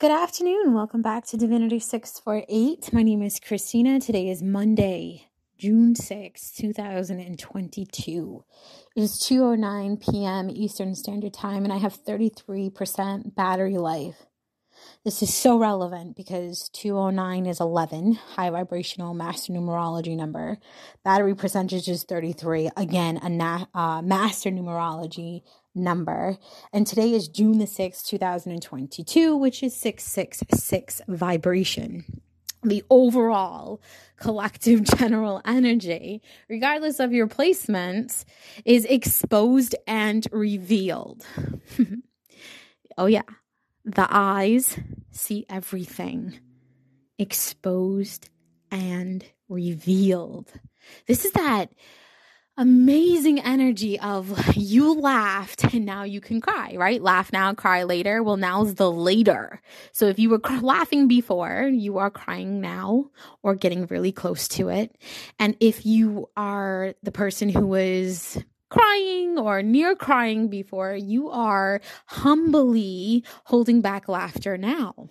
Good 0.00 0.12
afternoon. 0.12 0.74
Welcome 0.74 1.02
back 1.02 1.26
to 1.26 1.36
Divinity 1.36 1.80
648. 1.80 2.92
My 2.92 3.02
name 3.02 3.20
is 3.20 3.40
Christina. 3.40 3.98
Today 3.98 4.28
is 4.28 4.40
Monday, 4.40 5.26
June 5.58 5.96
6, 5.96 6.52
2022. 6.52 8.44
It 8.94 9.00
is 9.02 9.14
2:09 9.14 10.00
p.m. 10.00 10.50
Eastern 10.50 10.94
Standard 10.94 11.34
Time 11.34 11.64
and 11.64 11.72
I 11.72 11.78
have 11.78 12.00
33% 12.04 13.34
battery 13.34 13.76
life. 13.76 14.26
This 15.04 15.20
is 15.20 15.34
so 15.34 15.58
relevant 15.58 16.14
because 16.14 16.68
209 16.68 17.46
is 17.46 17.60
11, 17.60 18.12
high 18.36 18.50
vibrational 18.50 19.14
master 19.14 19.52
numerology 19.52 20.16
number. 20.16 20.58
Battery 21.02 21.34
percentage 21.34 21.88
is 21.88 22.04
33, 22.04 22.70
again, 22.76 23.18
a 23.20 23.28
na- 23.28 23.66
uh, 23.74 24.00
master 24.02 24.50
numerology 24.50 25.42
number. 25.78 26.36
And 26.72 26.86
today 26.86 27.12
is 27.12 27.28
June 27.28 27.58
the 27.58 27.66
6th, 27.66 28.06
2022, 28.06 29.36
which 29.36 29.62
is 29.62 29.74
666 29.76 31.02
vibration. 31.08 32.22
The 32.62 32.84
overall 32.90 33.80
collective 34.16 34.82
general 34.98 35.40
energy, 35.44 36.22
regardless 36.48 36.98
of 37.00 37.12
your 37.12 37.28
placements, 37.28 38.24
is 38.64 38.84
exposed 38.84 39.74
and 39.86 40.26
revealed. 40.32 41.24
oh, 42.98 43.06
yeah. 43.06 43.22
The 43.84 44.06
eyes 44.10 44.78
see 45.10 45.46
everything 45.48 46.40
exposed 47.18 48.28
and 48.70 49.24
revealed. 49.48 50.52
This 51.06 51.24
is 51.24 51.32
that 51.32 51.70
amazing 52.58 53.38
energy 53.38 53.98
of 54.00 54.56
you 54.56 54.92
laughed 55.00 55.72
and 55.72 55.86
now 55.86 56.02
you 56.02 56.20
can 56.20 56.40
cry, 56.40 56.74
right? 56.76 57.00
Laugh 57.00 57.32
now, 57.32 57.54
cry 57.54 57.84
later. 57.84 58.20
Well, 58.20 58.36
now's 58.36 58.74
the 58.74 58.90
later. 58.90 59.62
So 59.92 60.06
if 60.06 60.18
you 60.18 60.28
were 60.28 60.40
laughing 60.60 61.06
before, 61.06 61.70
you 61.72 61.98
are 61.98 62.10
crying 62.10 62.60
now 62.60 63.10
or 63.44 63.54
getting 63.54 63.86
really 63.86 64.10
close 64.10 64.48
to 64.48 64.68
it. 64.70 64.96
And 65.38 65.56
if 65.60 65.86
you 65.86 66.28
are 66.36 66.94
the 67.04 67.12
person 67.12 67.48
who 67.48 67.64
was 67.64 68.42
crying 68.70 69.38
or 69.38 69.62
near 69.62 69.94
crying 69.94 70.48
before, 70.48 70.96
you 70.96 71.30
are 71.30 71.80
humbly 72.06 73.24
holding 73.44 73.80
back 73.80 74.08
laughter 74.08 74.58
now. 74.58 75.08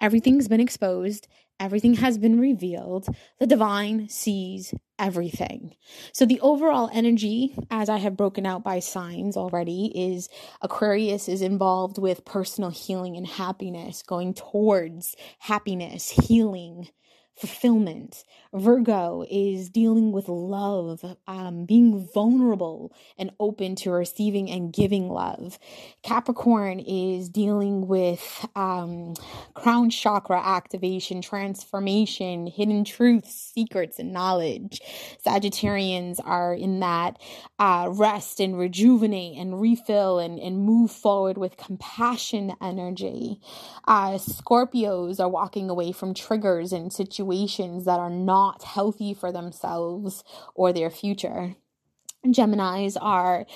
Everything's 0.00 0.48
been 0.48 0.60
exposed, 0.60 1.28
everything 1.62 1.94
has 1.94 2.18
been 2.18 2.40
revealed. 2.40 3.06
The 3.38 3.46
divine 3.46 4.08
sees 4.08 4.74
everything. 4.98 5.74
So, 6.12 6.26
the 6.26 6.40
overall 6.40 6.90
energy, 6.92 7.54
as 7.70 7.88
I 7.88 7.98
have 7.98 8.16
broken 8.16 8.44
out 8.44 8.64
by 8.64 8.80
signs 8.80 9.36
already, 9.36 9.92
is 9.94 10.28
Aquarius 10.60 11.28
is 11.28 11.40
involved 11.40 11.98
with 11.98 12.24
personal 12.24 12.70
healing 12.70 13.16
and 13.16 13.26
happiness, 13.26 14.02
going 14.02 14.34
towards 14.34 15.16
happiness, 15.38 16.10
healing 16.10 16.88
fulfillment. 17.36 18.24
Virgo 18.54 19.24
is 19.30 19.70
dealing 19.70 20.12
with 20.12 20.28
love, 20.28 21.16
um, 21.26 21.64
being 21.64 22.06
vulnerable 22.12 22.94
and 23.16 23.30
open 23.40 23.74
to 23.76 23.90
receiving 23.90 24.50
and 24.50 24.72
giving 24.72 25.08
love. 25.08 25.58
Capricorn 26.02 26.78
is 26.80 27.30
dealing 27.30 27.86
with 27.88 28.46
um, 28.54 29.14
crown 29.54 29.88
chakra 29.88 30.38
activation, 30.38 31.22
transformation, 31.22 32.46
hidden 32.46 32.84
truths, 32.84 33.52
secrets, 33.54 33.98
and 33.98 34.12
knowledge. 34.12 34.80
Sagittarians 35.24 36.20
are 36.22 36.52
in 36.52 36.80
that 36.80 37.18
uh, 37.58 37.88
rest 37.90 38.38
and 38.40 38.58
rejuvenate 38.58 39.38
and 39.38 39.60
refill 39.60 40.18
and, 40.18 40.38
and 40.38 40.58
move 40.58 40.90
forward 40.90 41.38
with 41.38 41.56
compassion 41.56 42.52
energy. 42.60 43.40
Uh, 43.88 44.12
Scorpios 44.12 45.18
are 45.18 45.28
walking 45.28 45.70
away 45.70 45.92
from 45.92 46.12
triggers 46.12 46.72
and 46.72 46.92
situations 46.92 47.21
situations 47.22 47.84
that 47.84 48.00
are 48.00 48.10
not 48.10 48.62
healthy 48.64 49.14
for 49.14 49.30
themselves 49.32 50.24
or 50.54 50.72
their 50.72 50.90
future. 50.90 51.54
Geminis 52.26 52.96
are 53.00 53.46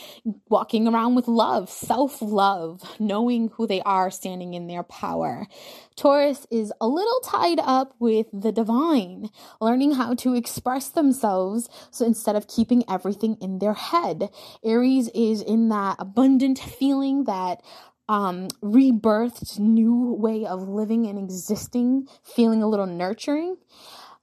walking 0.49 0.89
around 0.89 1.15
with 1.15 1.29
love, 1.29 1.71
self 1.71 2.21
love, 2.21 2.83
knowing 2.99 3.49
who 3.55 3.65
they 3.65 3.81
are, 3.83 4.11
standing 4.11 4.55
in 4.55 4.67
their 4.67 4.83
power. 4.83 5.47
Taurus 5.95 6.49
is 6.51 6.73
a 6.81 6.89
little 6.89 7.21
tied 7.25 7.61
up 7.61 7.95
with 8.01 8.27
the 8.33 8.51
divine, 8.51 9.31
learning 9.61 9.93
how 9.93 10.15
to 10.15 10.35
express 10.35 10.89
themselves. 10.89 11.69
So 11.93 12.05
instead 12.05 12.35
of 12.35 12.49
keeping 12.49 12.83
everything 12.89 13.37
in 13.41 13.61
their 13.61 13.75
head, 13.75 14.31
Aries 14.65 15.11
is 15.15 15.43
in 15.43 15.69
that 15.69 15.97
abundant 16.01 16.59
feeling 16.59 17.25
that 17.25 17.63
um, 18.09 18.49
rebirthed 18.63 19.59
new 19.59 20.15
way 20.15 20.47
of 20.47 20.69
living 20.69 21.07
and 21.07 21.19
existing, 21.19 22.09
feeling 22.23 22.63
a 22.63 22.69
little 22.69 22.87
nurturing. 22.87 23.57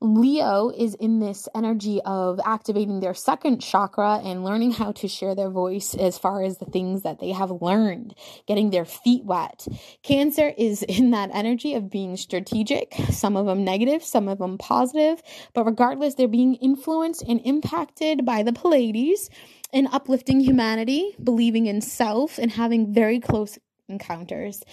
Leo 0.03 0.69
is 0.69 0.95
in 0.95 1.19
this 1.19 1.47
energy 1.55 2.01
of 2.03 2.37
activating 2.43 2.99
their 2.99 3.13
second 3.13 3.59
chakra 3.61 4.19
and 4.21 4.43
learning 4.43 4.73
how 4.73 4.91
to 4.91 5.07
share 5.07 5.33
their 5.33 5.49
voice 5.49 5.95
as 5.95 6.17
far 6.17 6.43
as 6.43 6.57
the 6.57 6.65
things 6.65 7.03
that 7.03 7.19
they 7.21 7.31
have 7.31 7.49
learned, 7.61 8.13
getting 8.45 8.69
their 8.69 8.83
feet 8.83 9.23
wet. 9.23 9.65
Cancer 10.01 10.53
is 10.57 10.83
in 10.89 11.11
that 11.11 11.29
energy 11.33 11.73
of 11.73 11.89
being 11.89 12.17
strategic, 12.17 12.93
some 13.11 13.37
of 13.37 13.45
them 13.45 13.63
negative, 13.63 14.03
some 14.03 14.27
of 14.27 14.39
them 14.39 14.57
positive, 14.57 15.23
but 15.53 15.65
regardless, 15.65 16.15
they're 16.15 16.27
being 16.27 16.55
influenced 16.55 17.23
and 17.23 17.39
impacted 17.45 18.25
by 18.25 18.43
the 18.43 18.51
Pleiades 18.51 19.29
in 19.71 19.87
uplifting 19.87 20.41
humanity, 20.41 21.15
believing 21.23 21.65
in 21.65 21.79
self, 21.79 22.37
and 22.37 22.51
having 22.51 22.93
very 22.93 23.21
close 23.21 23.57
encounters. 23.89 24.63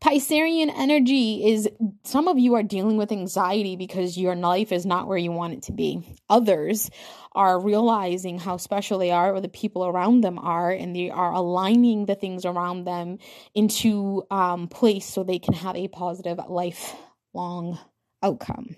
Piscean 0.00 0.72
energy 0.76 1.44
is 1.46 1.68
some 2.04 2.28
of 2.28 2.38
you 2.38 2.54
are 2.54 2.62
dealing 2.62 2.96
with 2.96 3.12
anxiety 3.12 3.76
because 3.76 4.18
your 4.18 4.34
life 4.34 4.72
is 4.72 4.84
not 4.84 5.06
where 5.06 5.18
you 5.18 5.32
want 5.32 5.54
it 5.54 5.62
to 5.64 5.72
be. 5.72 6.02
Others 6.28 6.90
are 7.32 7.60
realizing 7.60 8.38
how 8.38 8.56
special 8.56 8.98
they 8.98 9.10
are 9.10 9.34
or 9.34 9.40
the 9.40 9.48
people 9.48 9.86
around 9.86 10.22
them 10.22 10.38
are 10.38 10.70
and 10.70 10.96
they 10.96 11.10
are 11.10 11.32
aligning 11.32 12.06
the 12.06 12.14
things 12.14 12.44
around 12.44 12.84
them 12.84 13.18
into 13.54 14.24
um, 14.30 14.68
place 14.68 15.06
so 15.06 15.22
they 15.22 15.38
can 15.38 15.54
have 15.54 15.76
a 15.76 15.88
positive 15.88 16.40
lifelong 16.48 17.78
outcome. 18.22 18.76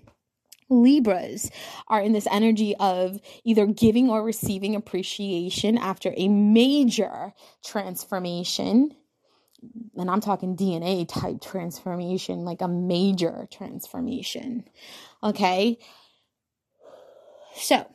Libras 0.71 1.51
are 1.87 2.03
in 2.03 2.13
this 2.13 2.27
energy 2.31 2.77
of 2.77 3.19
either 3.43 3.67
giving 3.67 4.11
or 4.11 4.23
receiving 4.23 4.75
appreciation 4.75 5.79
after 5.79 6.13
a 6.15 6.29
major 6.29 7.33
transformation 7.65 8.95
and 9.97 10.11
I'm 10.11 10.21
talking 10.21 10.57
DNA 10.57 11.07
type 11.09 11.41
transformation, 11.41 12.45
like 12.45 12.61
a 12.61 12.69
major 12.69 13.49
transformation. 13.51 14.65
Okay. 15.23 15.79
So, 17.57 17.87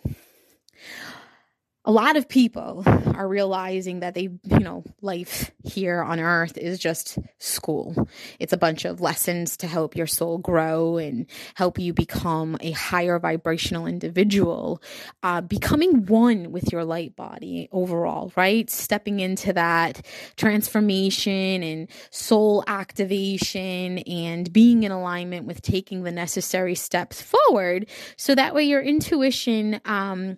a 1.86 1.92
lot 1.92 2.16
of 2.16 2.30
people 2.30 2.84
are 3.14 3.28
realizing 3.28 4.00
that 4.00 4.14
they, 4.14 4.30
you 4.44 4.60
know, 4.60 4.86
life 5.02 5.52
here 5.66 6.02
on 6.02 6.18
earth 6.18 6.58
is 6.58 6.80
just 6.80 7.20
school. 7.40 8.08
It's 8.40 8.54
a 8.54 8.58
bunch 8.58 8.86
of 8.86 9.02
lessons 9.02 9.58
to 9.58 9.68
help 9.68 9.98
your 9.98 10.08
soul 10.08 10.38
grow 10.38 10.96
and 10.98 11.26
help 11.56 11.78
you 11.80 11.94
become 11.94 12.58
a 12.62 12.72
higher 12.72 13.20
vibrational 13.20 13.86
individual, 13.86 14.82
uh, 15.24 15.42
becoming 15.42 16.06
one 16.06 16.54
with 16.54 16.72
your 16.72 16.86
light 16.86 17.18
body 17.18 17.68
overall, 17.74 18.32
right? 18.38 18.70
Stepping 18.70 19.20
into 19.20 19.52
that 19.52 20.06
transformation 20.38 21.64
and 21.64 21.90
soul 22.12 22.64
activation 22.66 23.98
and 24.00 24.54
being 24.54 24.84
in 24.84 24.92
alignment 24.94 25.48
with 25.48 25.62
taking 25.62 26.04
the 26.04 26.12
necessary 26.14 26.76
steps 26.76 27.22
forward 27.22 27.90
so 28.16 28.34
that 28.34 28.56
way 28.56 28.64
your 28.64 28.82
intuition, 28.82 29.82
um, 29.84 30.38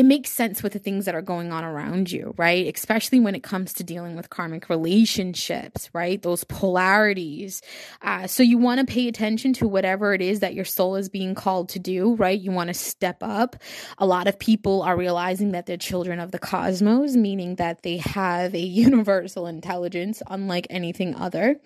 it 0.00 0.06
makes 0.06 0.30
sense 0.30 0.62
with 0.62 0.72
the 0.72 0.78
things 0.78 1.04
that 1.04 1.14
are 1.14 1.20
going 1.20 1.52
on 1.52 1.62
around 1.62 2.10
you, 2.10 2.32
right? 2.38 2.74
Especially 2.74 3.20
when 3.20 3.34
it 3.34 3.42
comes 3.42 3.74
to 3.74 3.84
dealing 3.84 4.16
with 4.16 4.30
karmic 4.30 4.70
relationships, 4.70 5.90
right? 5.92 6.22
Those 6.22 6.42
polarities. 6.44 7.60
Uh, 8.00 8.26
so 8.26 8.42
you 8.42 8.56
want 8.56 8.80
to 8.80 8.90
pay 8.90 9.08
attention 9.08 9.52
to 9.52 9.68
whatever 9.68 10.14
it 10.14 10.22
is 10.22 10.40
that 10.40 10.54
your 10.54 10.64
soul 10.64 10.96
is 10.96 11.10
being 11.10 11.34
called 11.34 11.68
to 11.68 11.78
do, 11.78 12.14
right? 12.14 12.40
You 12.40 12.50
want 12.50 12.68
to 12.68 12.74
step 12.74 13.18
up. 13.20 13.56
A 13.98 14.06
lot 14.06 14.26
of 14.26 14.38
people 14.38 14.80
are 14.80 14.96
realizing 14.96 15.52
that 15.52 15.66
they're 15.66 15.76
children 15.76 16.18
of 16.18 16.30
the 16.30 16.38
cosmos, 16.38 17.14
meaning 17.14 17.56
that 17.56 17.82
they 17.82 17.98
have 17.98 18.54
a 18.54 18.58
universal 18.58 19.46
intelligence 19.46 20.22
unlike 20.30 20.66
anything 20.70 21.14
other. 21.14 21.60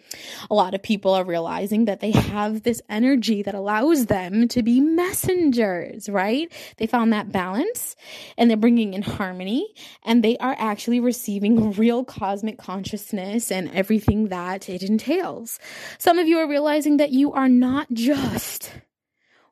A 0.50 0.54
lot 0.54 0.74
of 0.74 0.82
people 0.82 1.14
are 1.14 1.24
realizing 1.24 1.84
that 1.84 2.00
they 2.00 2.10
have 2.10 2.64
this 2.64 2.82
energy 2.88 3.44
that 3.44 3.54
allows 3.54 4.06
them 4.06 4.48
to 4.48 4.64
be 4.64 4.80
messengers, 4.80 6.08
right? 6.08 6.50
They 6.78 6.88
found 6.88 7.12
that 7.12 7.30
balance 7.30 7.94
and 8.36 8.48
they're 8.48 8.56
bringing 8.56 8.94
in 8.94 9.02
harmony 9.02 9.74
and 10.02 10.22
they 10.22 10.36
are 10.38 10.56
actually 10.58 11.00
receiving 11.00 11.72
real 11.72 12.04
cosmic 12.04 12.58
consciousness 12.58 13.50
and 13.50 13.70
everything 13.72 14.28
that 14.28 14.68
it 14.68 14.82
entails. 14.82 15.58
Some 15.98 16.18
of 16.18 16.28
you 16.28 16.38
are 16.38 16.48
realizing 16.48 16.96
that 16.98 17.12
you 17.12 17.32
are 17.32 17.48
not 17.48 17.92
just 17.92 18.72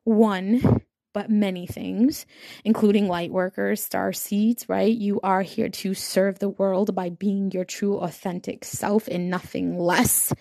one 0.03 0.81
but 1.13 1.29
many 1.29 1.67
things, 1.67 2.25
including 2.65 3.07
light 3.07 3.31
workers, 3.31 3.83
star 3.83 4.11
seeds, 4.11 4.67
right? 4.67 4.91
You 4.91 5.19
are 5.21 5.43
here 5.43 5.69
to 5.69 5.93
serve 5.93 6.39
the 6.39 6.49
world 6.49 6.95
by 6.95 7.09
being 7.09 7.51
your 7.51 7.65
true, 7.65 7.99
authentic 7.99 8.65
self 8.65 9.07
and 9.07 9.29
nothing 9.29 9.77
less. 9.77 10.33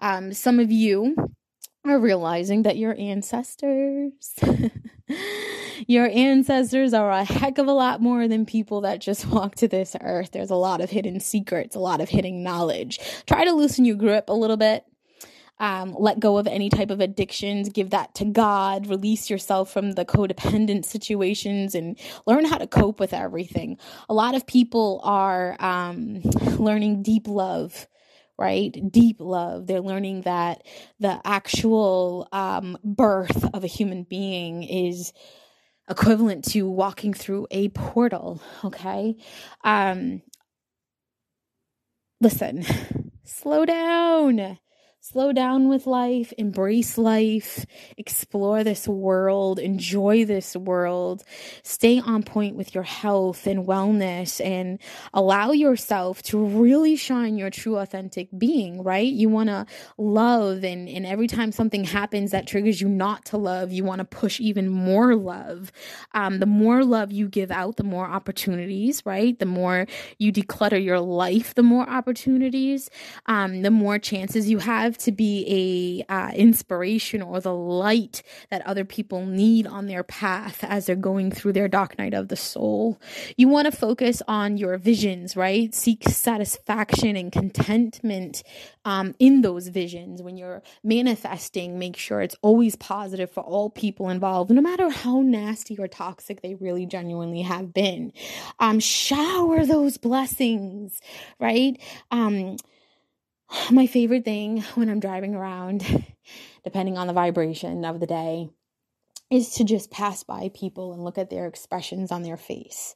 Um, 0.00 0.32
some 0.32 0.58
of 0.58 0.70
you 0.70 1.14
are 1.88 1.98
realizing 1.98 2.62
that 2.62 2.76
your 2.76 2.94
ancestors, 2.98 4.34
your 5.86 6.08
ancestors 6.08 6.92
are 6.92 7.10
a 7.10 7.24
heck 7.24 7.58
of 7.58 7.66
a 7.66 7.72
lot 7.72 8.00
more 8.00 8.28
than 8.28 8.44
people 8.46 8.82
that 8.82 9.00
just 9.00 9.26
walk 9.30 9.54
to 9.56 9.68
this 9.68 9.96
earth. 10.00 10.30
There's 10.32 10.50
a 10.50 10.56
lot 10.56 10.80
of 10.80 10.90
hidden 10.90 11.20
secrets, 11.20 11.74
a 11.74 11.80
lot 11.80 12.00
of 12.00 12.08
hidden 12.08 12.42
knowledge. 12.42 13.00
Try 13.26 13.44
to 13.44 13.52
loosen 13.52 13.84
your 13.84 13.96
grip 13.96 14.28
a 14.28 14.34
little 14.34 14.56
bit. 14.56 14.84
Um, 15.60 15.96
let 15.98 16.20
go 16.20 16.38
of 16.38 16.46
any 16.46 16.68
type 16.68 16.90
of 16.90 17.00
addictions, 17.00 17.68
give 17.68 17.90
that 17.90 18.14
to 18.16 18.24
God, 18.24 18.86
release 18.86 19.28
yourself 19.28 19.72
from 19.72 19.92
the 19.92 20.04
codependent 20.04 20.84
situations, 20.84 21.74
and 21.74 21.98
learn 22.26 22.44
how 22.44 22.58
to 22.58 22.68
cope 22.68 23.00
with 23.00 23.12
everything. 23.12 23.76
A 24.08 24.14
lot 24.14 24.36
of 24.36 24.46
people 24.46 25.00
are 25.02 25.56
um, 25.58 26.20
learning 26.58 27.02
deep 27.02 27.26
love 27.26 27.88
right? 28.38 28.72
Deep 28.90 29.16
love. 29.20 29.66
They're 29.66 29.80
learning 29.80 30.22
that 30.22 30.62
the 31.00 31.20
actual 31.24 32.28
um, 32.32 32.78
birth 32.84 33.44
of 33.52 33.64
a 33.64 33.68
human 33.68 34.04
being 34.04 34.62
is 34.62 35.12
equivalent 35.90 36.44
to 36.44 36.68
walking 36.68 37.12
through 37.12 37.46
a 37.50 37.68
portal, 37.70 38.40
okay? 38.64 39.16
Um, 39.64 40.22
listen, 42.20 42.64
slow 43.24 43.64
down 43.64 44.58
slow 45.10 45.32
down 45.32 45.70
with 45.70 45.86
life, 45.86 46.34
embrace 46.36 46.98
life, 46.98 47.64
explore 47.96 48.62
this 48.62 48.86
world, 48.86 49.58
enjoy 49.58 50.22
this 50.26 50.54
world, 50.54 51.24
stay 51.62 51.98
on 51.98 52.22
point 52.22 52.56
with 52.56 52.74
your 52.74 52.84
health 52.84 53.46
and 53.46 53.66
wellness, 53.66 54.44
and 54.44 54.78
allow 55.14 55.50
yourself 55.50 56.20
to 56.20 56.36
really 56.38 56.94
shine 56.94 57.38
your 57.38 57.48
true 57.48 57.78
authentic 57.78 58.28
being, 58.36 58.82
right? 58.82 59.10
You 59.10 59.30
want 59.30 59.48
to 59.48 59.64
love, 59.96 60.62
and, 60.62 60.86
and 60.90 61.06
every 61.06 61.26
time 61.26 61.52
something 61.52 61.84
happens 61.84 62.32
that 62.32 62.46
triggers 62.46 62.82
you 62.82 62.88
not 62.90 63.24
to 63.26 63.38
love, 63.38 63.72
you 63.72 63.84
want 63.84 64.00
to 64.00 64.04
push 64.04 64.38
even 64.40 64.68
more 64.68 65.16
love. 65.16 65.72
Um, 66.12 66.38
the 66.38 66.44
more 66.44 66.84
love 66.84 67.12
you 67.12 67.28
give 67.28 67.50
out, 67.50 67.76
the 67.76 67.82
more 67.82 68.06
opportunities, 68.06 69.06
right? 69.06 69.38
The 69.38 69.46
more 69.46 69.86
you 70.18 70.34
declutter 70.34 70.82
your 70.82 71.00
life, 71.00 71.54
the 71.54 71.62
more 71.62 71.88
opportunities, 71.88 72.90
um, 73.24 73.62
the 73.62 73.70
more 73.70 73.98
chances 73.98 74.50
you 74.50 74.58
have 74.58 74.97
to 75.00 75.12
be 75.12 76.04
a 76.08 76.12
uh, 76.12 76.30
inspiration 76.34 77.22
or 77.22 77.40
the 77.40 77.54
light 77.54 78.22
that 78.50 78.66
other 78.66 78.84
people 78.84 79.24
need 79.24 79.66
on 79.66 79.86
their 79.86 80.02
path 80.02 80.64
as 80.64 80.86
they're 80.86 80.96
going 80.96 81.30
through 81.30 81.52
their 81.52 81.68
dark 81.68 81.98
night 81.98 82.14
of 82.14 82.28
the 82.28 82.36
soul. 82.36 83.00
You 83.36 83.48
want 83.48 83.66
to 83.66 83.72
focus 83.72 84.22
on 84.28 84.56
your 84.56 84.76
visions, 84.78 85.36
right? 85.36 85.74
Seek 85.74 86.04
satisfaction 86.04 87.16
and 87.16 87.30
contentment 87.30 88.42
um, 88.84 89.14
in 89.18 89.42
those 89.42 89.68
visions. 89.68 90.22
When 90.22 90.36
you're 90.36 90.62
manifesting, 90.82 91.78
make 91.78 91.96
sure 91.96 92.20
it's 92.20 92.36
always 92.42 92.76
positive 92.76 93.30
for 93.30 93.42
all 93.42 93.70
people 93.70 94.08
involved, 94.08 94.50
no 94.50 94.60
matter 94.60 94.88
how 94.90 95.20
nasty 95.20 95.76
or 95.78 95.88
toxic 95.88 96.42
they 96.42 96.54
really 96.54 96.86
genuinely 96.86 97.42
have 97.42 97.72
been. 97.72 98.12
Um, 98.58 98.80
shower 98.80 99.64
those 99.66 99.98
blessings, 99.98 101.00
right? 101.38 101.80
Um, 102.10 102.56
my 103.70 103.86
favorite 103.86 104.24
thing 104.24 104.62
when 104.74 104.88
I'm 104.88 105.00
driving 105.00 105.34
around, 105.34 105.84
depending 106.64 106.98
on 106.98 107.06
the 107.06 107.12
vibration 107.12 107.84
of 107.84 108.00
the 108.00 108.06
day, 108.06 108.50
is 109.30 109.50
to 109.54 109.64
just 109.64 109.90
pass 109.90 110.22
by 110.22 110.50
people 110.54 110.94
and 110.94 111.04
look 111.04 111.18
at 111.18 111.28
their 111.28 111.46
expressions 111.46 112.10
on 112.10 112.22
their 112.22 112.38
face. 112.38 112.94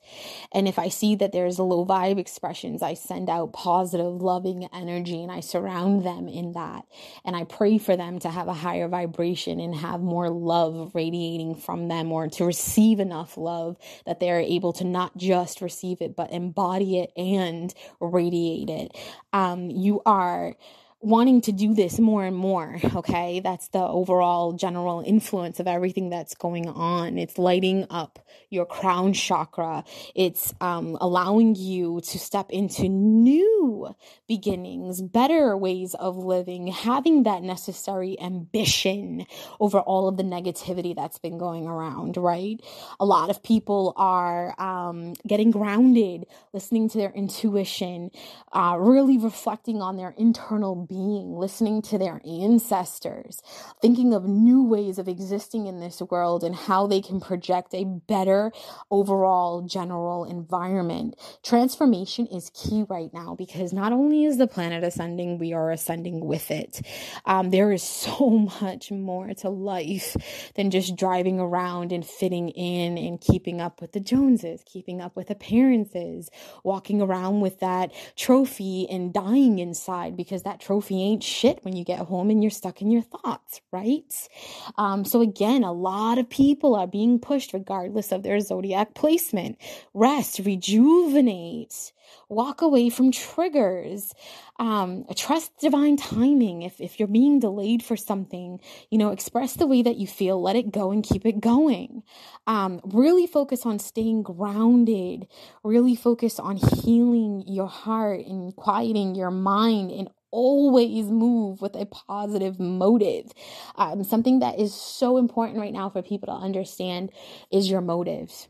And 0.50 0.66
if 0.66 0.78
I 0.78 0.88
see 0.88 1.14
that 1.16 1.32
there's 1.32 1.58
low 1.58 1.84
vibe 1.84 2.18
expressions, 2.18 2.82
I 2.82 2.94
send 2.94 3.28
out 3.28 3.52
positive, 3.52 4.22
loving 4.22 4.66
energy 4.72 5.22
and 5.22 5.30
I 5.30 5.40
surround 5.40 6.06
them 6.06 6.28
in 6.28 6.52
that. 6.52 6.86
And 7.24 7.36
I 7.36 7.44
pray 7.44 7.76
for 7.76 7.96
them 7.96 8.18
to 8.20 8.30
have 8.30 8.48
a 8.48 8.54
higher 8.54 8.88
vibration 8.88 9.60
and 9.60 9.74
have 9.74 10.00
more 10.00 10.30
love 10.30 10.92
radiating 10.94 11.54
from 11.54 11.88
them 11.88 12.10
or 12.10 12.28
to 12.28 12.44
receive 12.46 12.98
enough 12.98 13.36
love 13.36 13.76
that 14.06 14.18
they're 14.18 14.40
able 14.40 14.72
to 14.74 14.84
not 14.84 15.14
just 15.18 15.60
receive 15.60 16.00
it, 16.00 16.16
but 16.16 16.32
embody 16.32 17.00
it 17.00 17.12
and 17.14 17.74
radiate 18.00 18.70
it. 18.70 18.96
Um, 19.34 19.70
you 19.70 20.00
are 20.06 20.54
wanting 21.02 21.40
to 21.42 21.52
do 21.52 21.74
this 21.74 21.98
more 21.98 22.24
and 22.24 22.36
more. 22.36 22.78
Okay. 23.02 23.40
That's 23.40 23.68
the 23.68 23.80
overall 23.80 24.52
general 24.52 25.02
influence 25.04 25.58
of 25.58 25.66
everything 25.66 26.10
that's 26.10 26.34
going 26.36 26.68
on. 26.68 27.18
It's 27.18 27.36
lighting 27.36 27.86
up 27.90 28.20
your 28.48 28.64
crown 28.64 29.12
chakra. 29.12 29.82
It's 30.14 30.54
um, 30.60 30.96
allowing 31.00 31.56
you 31.56 32.00
to 32.02 32.18
step 32.18 32.50
into 32.50 32.88
new 32.88 33.94
beginnings, 34.28 35.02
better 35.02 35.56
ways 35.56 35.94
of 35.94 36.16
living, 36.16 36.68
having 36.68 37.24
that 37.24 37.42
necessary 37.42 38.20
ambition 38.20 39.26
over 39.58 39.80
all 39.80 40.06
of 40.06 40.16
the 40.16 40.22
negativity 40.22 40.94
that's 40.94 41.18
been 41.18 41.38
going 41.38 41.66
around, 41.66 42.16
right? 42.16 42.60
A 43.00 43.04
lot 43.04 43.30
of 43.30 43.42
people 43.42 43.92
are 43.96 44.54
um, 44.60 45.14
getting 45.26 45.50
grounded, 45.50 46.26
listening 46.52 46.88
to 46.90 46.98
their 46.98 47.10
intuition, 47.10 48.10
uh, 48.52 48.76
really 48.78 49.18
reflecting 49.18 49.82
on 49.82 49.96
their 49.96 50.14
internal 50.16 50.76
being, 50.92 51.34
listening 51.34 51.80
to 51.80 51.96
their 51.96 52.20
ancestors, 52.26 53.42
thinking 53.80 54.12
of 54.12 54.26
new 54.26 54.62
ways 54.62 54.98
of 54.98 55.08
existing 55.08 55.66
in 55.66 55.80
this 55.80 56.02
world 56.02 56.44
and 56.44 56.54
how 56.54 56.86
they 56.86 57.00
can 57.00 57.18
project 57.18 57.72
a 57.72 57.84
better 57.84 58.52
overall 58.90 59.62
general 59.62 60.26
environment. 60.26 61.18
Transformation 61.42 62.26
is 62.26 62.50
key 62.50 62.84
right 62.90 63.08
now 63.14 63.34
because 63.34 63.72
not 63.72 63.90
only 63.90 64.26
is 64.26 64.36
the 64.36 64.46
planet 64.46 64.84
ascending, 64.84 65.38
we 65.38 65.54
are 65.54 65.70
ascending 65.70 66.26
with 66.26 66.50
it. 66.50 66.82
Um, 67.24 67.48
there 67.48 67.72
is 67.72 67.82
so 68.02 68.28
much 68.60 68.90
more 68.90 69.32
to 69.32 69.48
life 69.48 70.14
than 70.56 70.70
just 70.70 70.94
driving 70.94 71.40
around 71.40 71.90
and 71.92 72.04
fitting 72.04 72.50
in 72.50 72.98
and 72.98 73.18
keeping 73.18 73.62
up 73.62 73.80
with 73.80 73.92
the 73.92 74.00
Joneses, 74.00 74.62
keeping 74.66 75.00
up 75.00 75.16
with 75.16 75.30
appearances, 75.30 76.28
walking 76.64 77.00
around 77.00 77.40
with 77.40 77.60
that 77.60 77.92
trophy 78.14 78.86
and 78.90 79.14
dying 79.14 79.58
inside 79.58 80.18
because 80.18 80.42
that 80.42 80.60
trophy 80.60 80.81
trophy 80.82 81.02
ain't 81.02 81.22
shit 81.22 81.64
when 81.64 81.76
you 81.76 81.84
get 81.84 82.00
home 82.00 82.28
and 82.28 82.42
you're 82.42 82.50
stuck 82.50 82.82
in 82.82 82.90
your 82.90 83.02
thoughts, 83.02 83.60
right? 83.70 84.28
Um, 84.76 85.04
so 85.04 85.20
again, 85.20 85.62
a 85.62 85.72
lot 85.72 86.18
of 86.18 86.28
people 86.28 86.74
are 86.74 86.88
being 86.88 87.20
pushed 87.20 87.52
regardless 87.52 88.10
of 88.10 88.22
their 88.24 88.40
zodiac 88.40 88.94
placement. 88.94 89.58
Rest, 89.94 90.40
rejuvenate, 90.40 91.92
walk 92.28 92.62
away 92.62 92.90
from 92.90 93.12
triggers. 93.12 94.12
Um, 94.58 95.04
trust 95.16 95.56
divine 95.58 95.96
timing. 95.96 96.62
If, 96.62 96.80
if 96.80 96.98
you're 96.98 97.08
being 97.08 97.38
delayed 97.38 97.82
for 97.82 97.96
something, 97.96 98.60
you 98.90 98.98
know, 98.98 99.10
express 99.10 99.54
the 99.54 99.66
way 99.66 99.82
that 99.82 99.96
you 99.96 100.06
feel, 100.06 100.40
let 100.40 100.56
it 100.56 100.72
go 100.72 100.90
and 100.90 101.04
keep 101.04 101.24
it 101.24 101.40
going. 101.40 102.02
Um, 102.46 102.80
really 102.84 103.26
focus 103.26 103.64
on 103.64 103.78
staying 103.78 104.22
grounded, 104.22 105.28
really 105.62 105.96
focus 105.96 106.38
on 106.38 106.56
healing 106.56 107.44
your 107.46 107.68
heart 107.68 108.26
and 108.26 108.54
quieting 108.56 109.14
your 109.14 109.30
mind 109.30 109.90
and 109.90 110.08
always 110.32 111.06
move 111.06 111.62
with 111.62 111.76
a 111.76 111.86
positive 111.86 112.58
motive. 112.58 113.32
Um, 113.76 114.02
something 114.02 114.40
that 114.40 114.58
is 114.58 114.74
so 114.74 115.18
important 115.18 115.58
right 115.58 115.72
now 115.72 115.88
for 115.88 116.02
people 116.02 116.26
to 116.26 116.32
understand 116.32 117.12
is 117.52 117.70
your 117.70 117.80
motives 117.80 118.48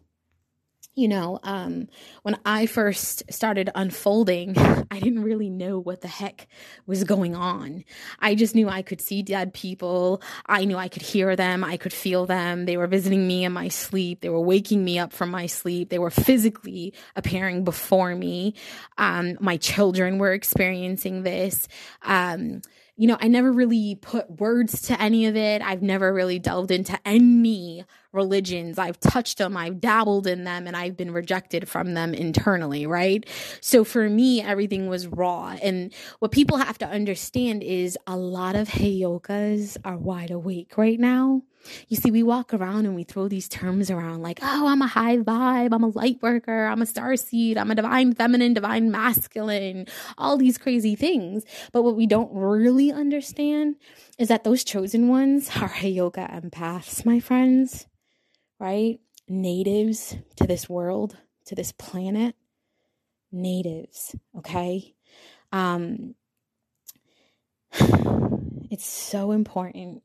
you 0.95 1.09
know, 1.09 1.39
um, 1.43 1.89
when 2.23 2.39
I 2.45 2.67
first 2.67 3.23
started 3.33 3.71
unfolding, 3.75 4.59
I 4.91 5.01
didn't 5.01 5.23
really 5.23 5.49
know 5.49 5.79
what 5.79 6.03
the 6.03 6.09
heck 6.09 6.49
was 6.87 7.05
going 7.05 7.35
on. 7.35 7.85
I 8.19 8.35
just 8.35 8.55
knew 8.55 8.69
I 8.69 8.83
could 8.83 9.01
see 9.01 9.23
dead 9.23 9.55
people. 9.55 10.23
I 10.47 10.67
knew 10.67 10.77
I 10.77 10.89
could 10.89 11.03
hear 11.03 11.35
them. 11.35 11.65
I 11.65 11.79
could 11.79 11.95
feel 11.95 12.27
them. 12.27 12.67
They 12.67 12.77
were 12.77 12.87
visiting 12.87 13.27
me 13.27 13.45
in 13.45 13.53
my 13.53 13.69
sleep. 13.69 14.21
They 14.21 14.29
were 14.29 14.41
waking 14.41 14.85
me 14.85 14.99
up 14.99 15.15
from 15.15 15.31
my 15.31 15.47
sleep. 15.47 15.89
They 15.89 15.99
were 15.99 16.11
physically 16.11 16.93
appearing 17.17 17.65
before 17.65 18.15
me. 18.15 18.55
Um, 18.99 19.39
my 19.41 19.57
children 19.57 20.19
were 20.19 20.33
experiencing 20.33 21.23
this. 21.23 21.69
Um, 22.03 22.61
you 22.97 23.09
know, 23.09 23.17
I 23.21 23.29
never 23.29 23.51
really 23.51 23.95
put 23.95 24.41
words 24.41 24.83
to 24.83 25.01
any 25.01 25.27
of 25.27 25.35
it. 25.35 25.63
I've 25.63 25.83
never 25.83 26.13
really 26.13 26.39
delved 26.39 26.71
into 26.71 26.99
any 27.07 27.85
religions. 28.13 28.79
I've 28.79 29.01
touched 29.01 29.39
them, 29.39 29.57
I've 29.57 29.81
dabbled 29.81 30.27
in 30.27 30.45
them, 30.45 30.67
and 30.67 30.77
I've 30.77 30.97
been 30.97 31.13
rejected 31.13 31.69
from 31.69 31.95
them 31.95 32.13
internally, 32.13 32.87
right? 32.87 33.27
So 33.61 33.85
for 33.85 34.09
me, 34.09 34.43
everything 34.43 34.89
was 34.89 35.07
raw. 35.07 35.57
And 35.63 35.93
what 36.19 36.31
people 36.31 36.59
have 36.59 36.79
to 36.79 36.87
understand 36.87 37.63
is 37.63 37.97
a 38.07 38.17
lot 38.17 38.55
of 38.55 38.69
heyokas 38.69 39.79
are 39.85 39.97
wide 39.97 40.31
awake 40.31 40.77
right 40.77 41.01
now. 41.01 41.43
You 41.88 41.97
see, 41.97 42.11
we 42.11 42.23
walk 42.23 42.52
around 42.52 42.87
and 42.87 42.95
we 42.95 43.04
throw 43.04 43.28
these 43.28 43.49
terms 43.49 43.90
around 43.90 44.23
like, 44.23 44.40
oh, 44.42 44.66
I'm 44.66 44.83
a 44.83 44.87
high 44.87 45.19
vibe, 45.19 45.73
I'm 45.73 45.85
a 45.85 45.88
light 45.88 46.19
worker, 46.21 46.66
I'm 46.66 46.83
a 46.83 46.87
star 46.87 47.16
seed, 47.16 47.57
I'm 47.57 47.71
a 47.71 47.75
divine 47.75 48.14
feminine, 48.14 48.54
divine 48.54 48.90
masculine, 48.90 49.87
all 50.19 50.37
these 50.37 50.59
crazy 50.59 50.97
things. 50.97 51.45
But 51.73 51.83
what 51.83 51.97
we 51.97 52.07
don't 52.07 52.31
really 52.33 52.90
understand 52.90 53.76
is 54.19 54.28
that 54.28 54.45
those 54.45 54.64
chosen 54.64 55.09
ones 55.09 55.49
are 55.57 55.69
Heyoka 55.69 56.28
empaths, 56.31 57.07
my 57.07 57.21
friends 57.21 57.87
right? 58.62 59.00
Natives 59.28 60.16
to 60.37 60.47
this 60.47 60.69
world, 60.69 61.16
to 61.47 61.57
this 61.57 61.73
planet. 61.73 62.37
Natives, 63.33 64.14
okay? 64.38 64.95
Um, 65.50 66.14
it's 68.71 68.87
so 68.87 69.33
important 69.33 70.02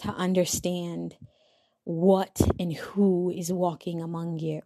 to 0.00 0.08
understand 0.08 1.16
what 1.84 2.40
and 2.58 2.72
who 2.72 3.30
is 3.30 3.52
walking 3.52 4.02
among 4.02 4.38
you 4.38 4.60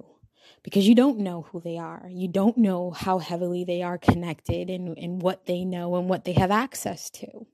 because 0.62 0.88
you 0.88 0.94
don't 0.94 1.18
know 1.18 1.42
who 1.42 1.60
they 1.60 1.78
are. 1.78 2.08
You 2.10 2.28
don't 2.28 2.58
know 2.58 2.90
how 2.90 3.18
heavily 3.18 3.64
they 3.64 3.82
are 3.82 3.98
connected 3.98 4.70
and, 4.70 4.96
and 4.98 5.22
what 5.22 5.46
they 5.46 5.64
know 5.64 5.96
and 5.96 6.08
what 6.08 6.24
they 6.24 6.32
have 6.32 6.50
access 6.50 7.10
to. 7.10 7.46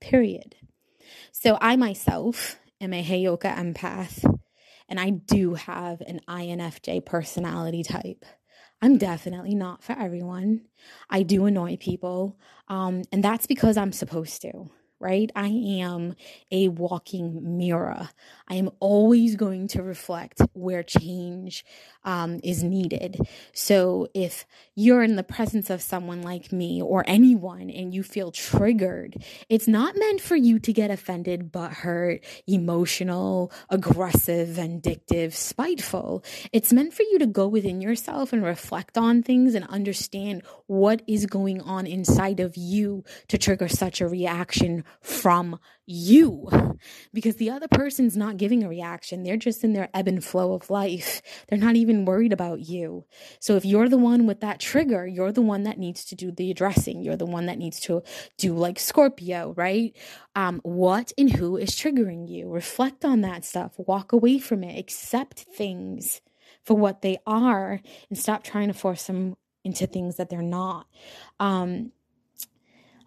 Period. 0.00 0.56
So 1.32 1.58
I 1.60 1.76
myself 1.76 2.58
am 2.80 2.92
a 2.92 3.04
Heyoka 3.04 3.54
empath, 3.54 4.24
and 4.88 4.98
I 4.98 5.10
do 5.10 5.54
have 5.54 6.00
an 6.00 6.20
INFJ 6.28 7.04
personality 7.04 7.82
type. 7.82 8.24
I'm 8.82 8.98
definitely 8.98 9.54
not 9.54 9.82
for 9.82 9.92
everyone. 9.92 10.62
I 11.08 11.22
do 11.22 11.46
annoy 11.46 11.76
people, 11.76 12.38
um, 12.68 13.02
and 13.12 13.22
that's 13.22 13.46
because 13.46 13.76
I'm 13.76 13.92
supposed 13.92 14.42
to 14.42 14.70
right? 15.04 15.30
I 15.36 15.48
am 15.48 16.16
a 16.50 16.68
walking 16.68 17.58
mirror. 17.58 18.08
I 18.48 18.54
am 18.54 18.70
always 18.80 19.36
going 19.36 19.68
to 19.68 19.82
reflect 19.82 20.40
where 20.54 20.82
change 20.82 21.64
um, 22.04 22.40
is 22.42 22.62
needed. 22.62 23.18
So 23.52 24.08
if 24.14 24.46
you're 24.74 25.02
in 25.02 25.16
the 25.16 25.22
presence 25.22 25.68
of 25.68 25.82
someone 25.82 26.22
like 26.22 26.52
me 26.52 26.80
or 26.80 27.04
anyone 27.06 27.68
and 27.68 27.92
you 27.92 28.02
feel 28.02 28.32
triggered, 28.32 29.22
it's 29.50 29.68
not 29.68 29.94
meant 29.96 30.22
for 30.22 30.36
you 30.36 30.58
to 30.60 30.72
get 30.72 30.90
offended, 30.90 31.52
but 31.52 31.72
hurt, 31.72 32.24
emotional, 32.46 33.52
aggressive, 33.68 34.48
vindictive, 34.48 35.34
spiteful. 35.34 36.24
It's 36.50 36.72
meant 36.72 36.94
for 36.94 37.02
you 37.02 37.18
to 37.18 37.26
go 37.26 37.46
within 37.46 37.82
yourself 37.82 38.32
and 38.32 38.42
reflect 38.42 38.96
on 38.96 39.22
things 39.22 39.54
and 39.54 39.66
understand 39.66 40.42
what 40.66 41.02
is 41.06 41.26
going 41.26 41.60
on 41.60 41.86
inside 41.86 42.40
of 42.40 42.56
you 42.56 43.04
to 43.28 43.36
trigger 43.36 43.68
such 43.68 44.00
a 44.00 44.08
reaction 44.08 44.84
from 45.00 45.58
you 45.86 46.48
because 47.12 47.36
the 47.36 47.50
other 47.50 47.68
person's 47.68 48.16
not 48.16 48.36
giving 48.36 48.62
a 48.62 48.68
reaction. 48.68 49.22
They're 49.22 49.36
just 49.36 49.64
in 49.64 49.72
their 49.72 49.90
ebb 49.92 50.08
and 50.08 50.24
flow 50.24 50.54
of 50.54 50.70
life. 50.70 51.20
They're 51.48 51.58
not 51.58 51.76
even 51.76 52.04
worried 52.04 52.32
about 52.32 52.60
you. 52.60 53.04
So 53.38 53.56
if 53.56 53.64
you're 53.64 53.88
the 53.88 53.98
one 53.98 54.26
with 54.26 54.40
that 54.40 54.60
trigger, 54.60 55.06
you're 55.06 55.32
the 55.32 55.42
one 55.42 55.64
that 55.64 55.78
needs 55.78 56.04
to 56.06 56.14
do 56.14 56.30
the 56.30 56.50
addressing. 56.50 57.02
You're 57.02 57.16
the 57.16 57.26
one 57.26 57.46
that 57.46 57.58
needs 57.58 57.80
to 57.80 58.02
do 58.38 58.54
like 58.54 58.78
Scorpio, 58.78 59.54
right? 59.56 59.94
Um, 60.34 60.60
what 60.62 61.12
and 61.18 61.30
who 61.30 61.56
is 61.56 61.70
triggering 61.70 62.28
you? 62.28 62.48
Reflect 62.50 63.04
on 63.04 63.20
that 63.22 63.44
stuff. 63.44 63.74
Walk 63.76 64.12
away 64.12 64.38
from 64.38 64.64
it. 64.64 64.78
Accept 64.78 65.40
things 65.40 66.20
for 66.62 66.74
what 66.74 67.02
they 67.02 67.18
are 67.26 67.80
and 68.08 68.18
stop 68.18 68.42
trying 68.42 68.68
to 68.68 68.74
force 68.74 69.06
them 69.06 69.36
into 69.64 69.86
things 69.86 70.16
that 70.16 70.28
they're 70.28 70.42
not. 70.42 70.86
Um, 71.40 71.92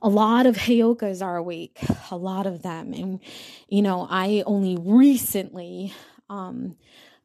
a 0.01 0.09
lot 0.09 0.45
of 0.45 0.55
Heyokas 0.55 1.23
are 1.23 1.37
awake, 1.37 1.79
a 2.11 2.17
lot 2.17 2.45
of 2.45 2.61
them. 2.61 2.93
And, 2.93 3.19
you 3.67 3.81
know, 3.81 4.07
I 4.09 4.43
only 4.45 4.77
recently 4.79 5.93
um, 6.29 6.75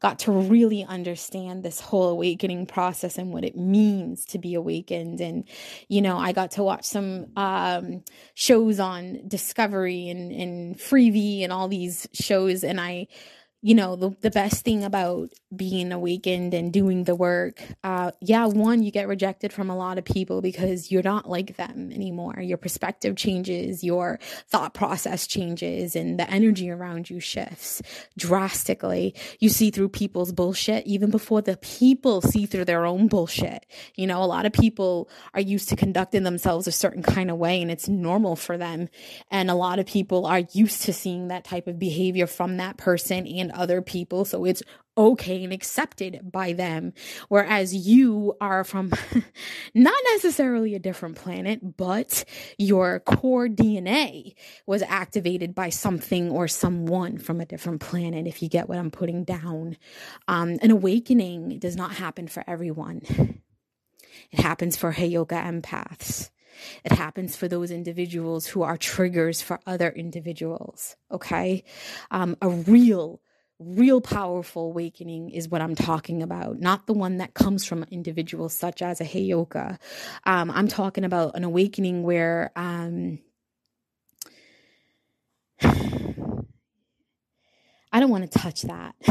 got 0.01 0.19
to 0.21 0.33
really 0.33 0.85
understand 0.85 1.63
this 1.63 1.81
whole 1.81 2.09
awakening 2.09 2.67
process 2.67 3.19
and 3.19 3.33
what 3.33 3.45
it 3.45 3.57
means 3.57 4.25
to 4.27 4.39
be 4.39 4.55
awakened. 4.55 5.21
And, 5.21 5.45
you 5.89 6.03
know, 6.03 6.19
I 6.19 6.33
got 6.33 6.53
to 6.53 6.63
watch 6.63 6.85
some 6.85 7.27
um, 7.37 8.03
shows 8.35 8.81
on 8.81 9.29
Discovery 9.29 10.09
and, 10.09 10.33
and 10.33 10.77
Freevee 10.77 11.45
and 11.45 11.53
all 11.53 11.69
these 11.69 12.09
shows. 12.13 12.65
And 12.65 12.81
I, 12.81 13.07
you 13.63 13.75
know 13.75 13.97
the, 13.97 14.11
the 14.21 14.31
best 14.31 14.65
thing 14.65 14.85
about 14.85 15.31
being 15.55 15.93
awakened 15.93 16.53
and 16.53 16.73
doing 16.73 17.05
the 17.05 17.15
work 17.15 17.63
uh 17.85 18.11
yeah 18.21 18.45
one 18.47 18.83
you 18.83 18.91
get 18.91 19.09
rejected 19.09 19.53
from 19.53 19.71
a 19.71 19.77
lot 19.77 19.99
of 19.99 20.05
people 20.05 20.43
because 20.43 20.91
you're 20.91 21.03
not 21.03 21.29
like 21.29 21.57
them 21.57 21.91
anymore. 21.93 22.41
Your 22.41 22.59
perspective 22.59 23.17
changes 23.17 23.85
your 23.85 24.19
thought 24.49 24.75
process 24.75 25.27
changes 25.27 25.97
and 25.97 26.19
the 26.19 26.29
energy 26.31 26.71
around 26.71 27.09
you 27.09 27.21
shifts 27.21 27.83
drastically. 28.19 29.15
You 29.39 29.49
see 29.49 29.71
through 29.71 29.91
people's 29.91 30.33
bullshit 30.33 30.87
even 30.87 31.11
before 31.11 31.43
the 31.43 31.57
people 31.57 32.21
see 32.21 32.47
through 32.47 32.65
their 32.65 32.85
own 32.85 33.09
bullshit. 33.09 33.67
You 33.95 34.07
know 34.07 34.23
a 34.23 34.27
lot 34.27 34.47
of 34.47 34.53
people 34.53 35.09
are 35.35 35.41
used 35.41 35.69
to 35.69 35.77
conducting 35.77 36.25
themselves 36.25 36.67
a 36.67 36.73
certain 36.73 37.03
kind 37.03 37.31
of 37.31 37.39
way 37.39 37.63
and 37.63 37.71
it's 37.71 37.89
normal 37.89 38.37
for 38.37 38.59
them. 38.59 38.89
And 39.31 39.51
a 39.51 39.55
lot 39.55 39.79
of 39.79 39.87
people 39.87 40.27
are 40.27 40.41
used 40.53 40.83
to 40.83 40.93
seeing 40.93 41.29
that 41.29 41.45
type 41.45 41.67
of 41.67 41.79
behavior 41.79 42.27
from 42.27 42.57
that 42.57 42.77
person 42.77 43.27
and 43.27 43.52
other 43.53 43.83
people. 43.83 44.25
So 44.25 44.45
it's 44.45 44.63
okay 44.97 45.43
and 45.43 45.53
accepted 45.53 46.21
by 46.31 46.53
them. 46.53 46.93
Whereas 47.29 47.75
you 47.75 48.37
are 48.41 48.65
from 48.65 48.93
not 49.75 50.01
necessarily 50.13 50.75
a 50.75 50.79
different 50.79 51.17
planet, 51.17 51.77
but 51.77 52.25
your 52.59 53.01
core 53.01 53.49
DNA 53.49 54.35
was 54.67 54.83
activated 54.83 55.55
by 55.55 55.71
something 55.71 56.31
or 56.31 56.47
someone 56.49 57.19
from 57.19 57.41
a 57.41 57.47
different 57.47 57.81
planet, 57.81 58.27
if 58.27 58.43
you 58.43 58.49
get 58.49 58.69
what 58.69 58.79
I'm 58.79 58.91
putting 58.91 59.25
down. 59.25 59.77
Um, 60.29 60.59
an 60.61 60.71
awakening 60.71 61.59
does 61.59 61.77
not 61.77 61.93
happen 61.93 62.29
for 62.29 62.45
everyone. 62.47 63.03
It 64.31 64.41
happens 64.41 64.77
for 64.77 64.93
Heyoka 64.93 65.43
empaths. 65.43 66.31
It 66.85 66.93
happens 66.93 67.37
for 67.37 67.49
those 67.49 67.71
individuals 67.71 68.47
who 68.47 68.63
are 68.63 68.77
triggers 68.77 69.43
for 69.43 69.61
other 69.67 69.91
individuals. 69.91 70.97
Okay. 71.11 71.65
Um, 72.11 72.37
a 72.41 72.49
real 72.49 73.21
real 73.65 74.01
powerful 74.01 74.67
awakening 74.67 75.31
is 75.31 75.49
what 75.49 75.63
I'm 75.63 75.75
talking 75.75 76.23
about, 76.23 76.61
not 76.61 76.87
the 76.87 76.93
one 76.93 77.19
that 77.19 77.35
comes 77.35 77.65
from 77.65 77.85
individuals 77.91 78.55
such 78.55 78.83
as 78.83 79.01
a 79.01 79.05
Heyoka. 79.05 79.79
Um, 80.25 80.51
I'm 80.51 80.69
talking 80.69 81.05
about 81.05 81.37
an 81.37 81.45
awakening 81.45 82.03
where 82.03 82.51
um, 82.57 83.19
I 85.63 86.41
don't 88.01 88.11
want 88.11 88.31
to 88.31 88.39
touch 88.39 88.63
that. 88.63 88.95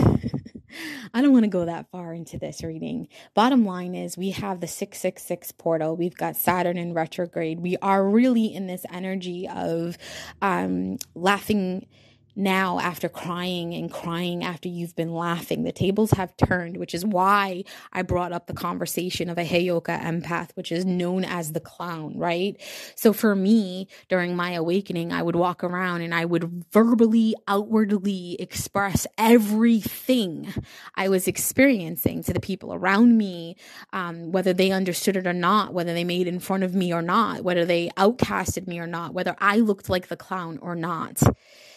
I 1.13 1.21
don't 1.21 1.33
want 1.33 1.43
to 1.43 1.49
go 1.49 1.65
that 1.65 1.89
far 1.91 2.13
into 2.13 2.37
this 2.37 2.63
reading. 2.63 3.07
Bottom 3.33 3.65
line 3.65 3.95
is, 3.95 4.17
we 4.17 4.31
have 4.31 4.59
the 4.59 4.67
666 4.67 5.51
portal. 5.53 5.95
We've 5.95 6.15
got 6.15 6.35
Saturn 6.35 6.77
in 6.77 6.93
retrograde. 6.93 7.59
We 7.59 7.77
are 7.81 8.07
really 8.07 8.53
in 8.53 8.67
this 8.67 8.85
energy 8.89 9.47
of 9.47 9.97
um, 10.41 10.97
laughing 11.13 11.87
now 12.35 12.79
after 12.79 13.09
crying 13.09 13.73
and 13.73 13.91
crying 13.91 14.43
after 14.43 14.69
you've 14.69 14.95
been 14.95 15.13
laughing. 15.13 15.63
The 15.63 15.71
tables 15.71 16.11
have 16.11 16.35
turned, 16.37 16.77
which 16.77 16.93
is 16.93 17.05
why 17.05 17.63
I 17.91 18.01
brought 18.01 18.31
up 18.31 18.47
the 18.47 18.53
conversation 18.53 19.29
of 19.29 19.37
a 19.37 19.45
Heyoka 19.45 20.01
empath, 20.01 20.49
which 20.55 20.71
is 20.71 20.85
known 20.85 21.23
as 21.25 21.51
the 21.51 21.59
clown, 21.59 22.17
right? 22.17 22.59
So 22.95 23.13
for 23.13 23.35
me, 23.35 23.87
during 24.09 24.35
my 24.35 24.51
awakening, 24.51 25.11
I 25.11 25.21
would 25.21 25.35
walk 25.35 25.63
around 25.63 26.01
and 26.01 26.13
I 26.13 26.25
would 26.25 26.65
verbally, 26.71 27.35
outwardly 27.47 28.37
express 28.39 29.05
everything 29.17 30.53
I 30.95 31.09
was 31.09 31.27
experiencing 31.27 32.23
to 32.23 32.33
the 32.33 32.39
people 32.39 32.73
around 32.73 33.17
me, 33.17 33.55
um, 33.93 34.31
whether 34.31 34.53
they 34.53 34.71
understood 34.71 35.15
it 35.15 35.27
or 35.27 35.33
not, 35.33 35.73
whether 35.73 35.93
they 35.93 36.03
made 36.03 36.27
in 36.27 36.39
front 36.39 36.63
of 36.63 36.73
me 36.73 36.93
or 36.93 37.01
not, 37.01 37.43
whether 37.43 37.65
they 37.65 37.89
outcasted 37.97 38.67
me 38.67 38.79
or 38.79 38.87
not, 38.87 39.13
whether 39.13 39.35
I 39.39 39.57
looked 39.57 39.89
like 39.89 40.07
the 40.07 40.17
clown 40.17 40.59
or 40.61 40.75
not. 40.75 41.21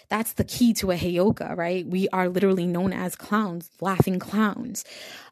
That's 0.09 0.35
the 0.35 0.45
key 0.45 0.73
to 0.75 0.91
a 0.93 0.97
Heyoka, 0.97 1.57
right? 1.57 1.87
We 1.87 2.09
are 2.11 2.29
literally 2.29 2.67
known 2.67 2.93
as 2.93 3.17
clowns, 3.17 3.71
laughing 3.81 4.19
clowns, 4.19 4.85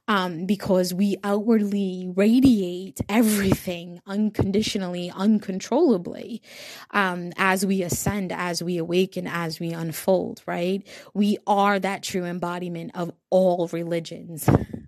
um, 0.08 0.46
because 0.46 0.92
we 0.92 1.16
outwardly 1.24 2.10
radiate 2.14 3.00
everything 3.08 4.00
unconditionally, 4.06 5.10
uncontrollably, 5.14 6.42
um, 6.90 7.32
as 7.36 7.64
we 7.64 7.82
ascend, 7.82 8.32
as 8.32 8.62
we 8.62 8.78
awaken, 8.78 9.26
as 9.26 9.60
we 9.60 9.70
unfold, 9.72 10.42
right? 10.46 10.86
We 11.14 11.38
are 11.46 11.78
that 11.78 12.02
true 12.02 12.24
embodiment 12.24 12.92
of 12.94 13.12
all 13.30 13.68
religions 13.72 14.48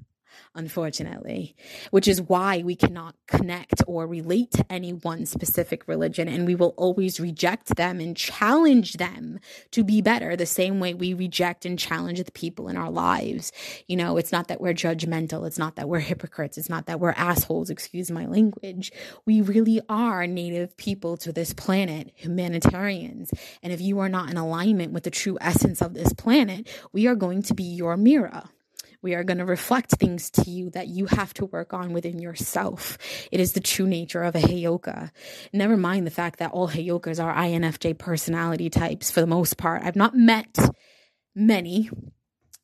unfortunately, 0.54 1.56
which 1.90 2.06
is 2.08 2.23
why 2.23 2.62
we 2.64 2.76
cannot 2.76 3.14
connect 3.26 3.82
or 3.87 4.06
relate 4.06 4.50
to 4.52 4.64
any 4.70 4.92
one 4.92 5.26
specific 5.26 5.87
religion. 5.88 6.28
And 6.28 6.46
we 6.46 6.54
will 6.54 6.75
always 6.76 7.18
reject 7.18 7.76
them 7.76 8.00
and 8.00 8.16
challenge 8.16 8.94
them 8.94 9.40
to 9.73 9.84
be 9.84 10.00
better 10.00 10.37
the 10.37 10.46
same 10.46 10.80
way 10.80 10.94
we 10.94 11.14
reject 11.14 11.66
and 11.66 11.78
challenge 11.78 12.23
the 12.23 12.32
people 12.32 12.68
in 12.68 12.76
our 12.76 12.90
lives. 12.90 13.52
You 13.88 13.96
know, 13.96 14.16
it's 14.16 14.32
not 14.32 14.49
that 14.49 14.61
we're 14.61 14.75
judgmental, 14.75 15.46
it's 15.46 15.58
not 15.58 15.76
that 15.76 15.88
we're 15.88 16.00
hypocrites, 16.00 16.58
it's 16.58 16.70
not 16.70 16.87
that 16.87 17.00
we're 17.00 17.12
assholes, 17.12 17.70
excuse 17.70 18.11
my 18.11 18.26
language. 18.26 18.92
We 19.26 19.40
really 19.40 19.80
are 19.88 20.26
native 20.26 20.76
people 20.76 21.16
to 21.18 21.32
this 21.32 21.52
planet, 21.52 22.12
humanitarians. 22.14 23.32
And 23.62 23.73
if 23.73 23.80
you 23.80 23.99
are 23.99 24.08
not 24.08 24.30
in 24.30 24.37
alignment 24.37 24.92
with 24.92 25.04
the 25.04 25.11
true 25.11 25.38
essence 25.40 25.82
of 25.82 25.94
this 25.94 26.12
planet, 26.12 26.68
we 26.92 27.06
are 27.06 27.14
going 27.14 27.42
to 27.44 27.54
be 27.54 27.64
your 27.64 27.96
mirror. 27.96 28.44
We 29.04 29.14
are 29.14 29.23
going 29.23 29.37
to 29.37 29.44
reflect 29.44 29.90
things 29.90 30.30
to 30.30 30.50
you 30.50 30.70
that 30.70 30.88
you 30.88 31.04
have 31.04 31.34
to 31.34 31.44
work 31.44 31.75
on 31.75 31.92
within 31.92 32.18
yourself. 32.18 32.96
It 33.30 33.38
is 33.38 33.52
the 33.52 33.61
true 33.61 33.87
nature 33.87 34.23
of 34.23 34.34
a 34.34 34.40
Heyoka. 34.40 35.11
Never 35.52 35.76
mind 35.76 36.06
the 36.06 36.11
fact 36.11 36.38
that 36.38 36.52
all 36.52 36.70
Heyokas 36.70 37.23
are 37.23 37.34
INFJ 37.34 37.99
personality 37.99 38.70
types 38.70 39.11
for 39.11 39.20
the 39.20 39.26
most 39.26 39.58
part. 39.58 39.82
I've 39.82 39.94
not 39.94 40.16
met 40.16 40.56
many 41.34 41.90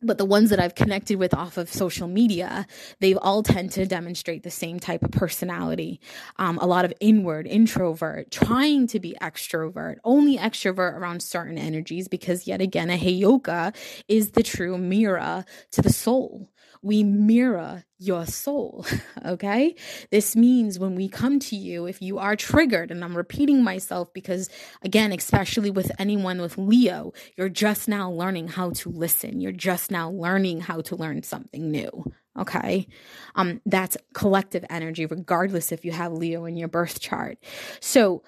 but 0.03 0.19
the 0.19 0.25
ones 0.25 0.51
that 0.51 0.61
I've 0.61 0.75
connected 0.75 1.19
with 1.19 1.35
off 1.35 1.57
of 1.57 1.73
social 1.73 2.09
media, 2.09 2.67
they 3.01 3.15
all 3.15 3.43
tend 3.43 3.73
to 3.73 3.87
demonstrate 3.87 4.43
the 4.43 4.51
same 4.51 4.81
type 4.81 5.03
of 5.03 5.11
personality. 5.11 6.01
Um, 6.37 6.59
a 6.59 6.67
lot 6.67 6.85
of 6.85 6.93
inward, 7.01 7.47
introvert, 7.47 8.31
trying 8.31 8.87
to 8.89 9.01
be 9.01 9.17
extrovert, 9.21 9.97
only 10.05 10.39
extrovert 10.39 10.95
around 10.95 11.23
certain 11.23 11.59
energies 11.59 12.09
because, 12.09 12.47
yet 12.47 12.61
again, 12.61 12.91
a 12.91 12.99
heyoka 12.99 13.75
is 14.09 14.31
the 14.33 14.43
true 14.43 14.79
mirror 14.79 15.45
to 15.73 15.83
the 15.83 15.93
soul 15.93 16.49
we 16.83 17.03
mirror 17.03 17.85
your 17.99 18.27
soul. 18.27 18.87
Okay. 19.23 19.75
This 20.11 20.35
means 20.35 20.79
when 20.79 20.95
we 20.95 21.07
come 21.07 21.39
to 21.41 21.55
you, 21.55 21.85
if 21.85 22.01
you 22.01 22.19
are 22.19 22.37
triggered, 22.37 22.91
and 22.91 23.05
I'm 23.05 23.15
repeating 23.15 23.63
myself 23.63 24.13
because, 24.15 24.49
again, 24.83 25.13
especially 25.13 25.71
with 25.71 25.93
anyone 25.99 26.41
with 26.41 26.57
Leo, 26.57 27.13
you're 27.37 27.51
just 27.51 27.87
now 27.87 28.11
learning 28.11 28.49
how 28.49 28.71
to 28.71 28.89
listen. 28.89 29.41
You're 29.43 29.53
just 29.53 29.91
now 29.91 30.11
learning 30.11 30.63
how 30.63 30.81
to 30.83 30.97
learn 30.97 31.23
something 31.23 31.71
new. 31.71 32.11
Okay. 32.39 32.89
Um, 33.35 33.61
that's 33.67 33.99
collective 34.15 34.65
energy, 34.71 35.05
regardless 35.05 35.71
if 35.71 35.85
you 35.85 35.93
have 35.93 36.13
Leo 36.13 36.47
in 36.47 36.57
your 36.57 36.69
birth 36.69 36.99
chart. 36.99 37.39
So, 37.81 38.23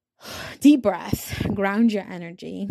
deep 0.60 0.82
breath, 0.82 1.44
ground 1.52 1.92
your 1.92 2.04
energy 2.04 2.68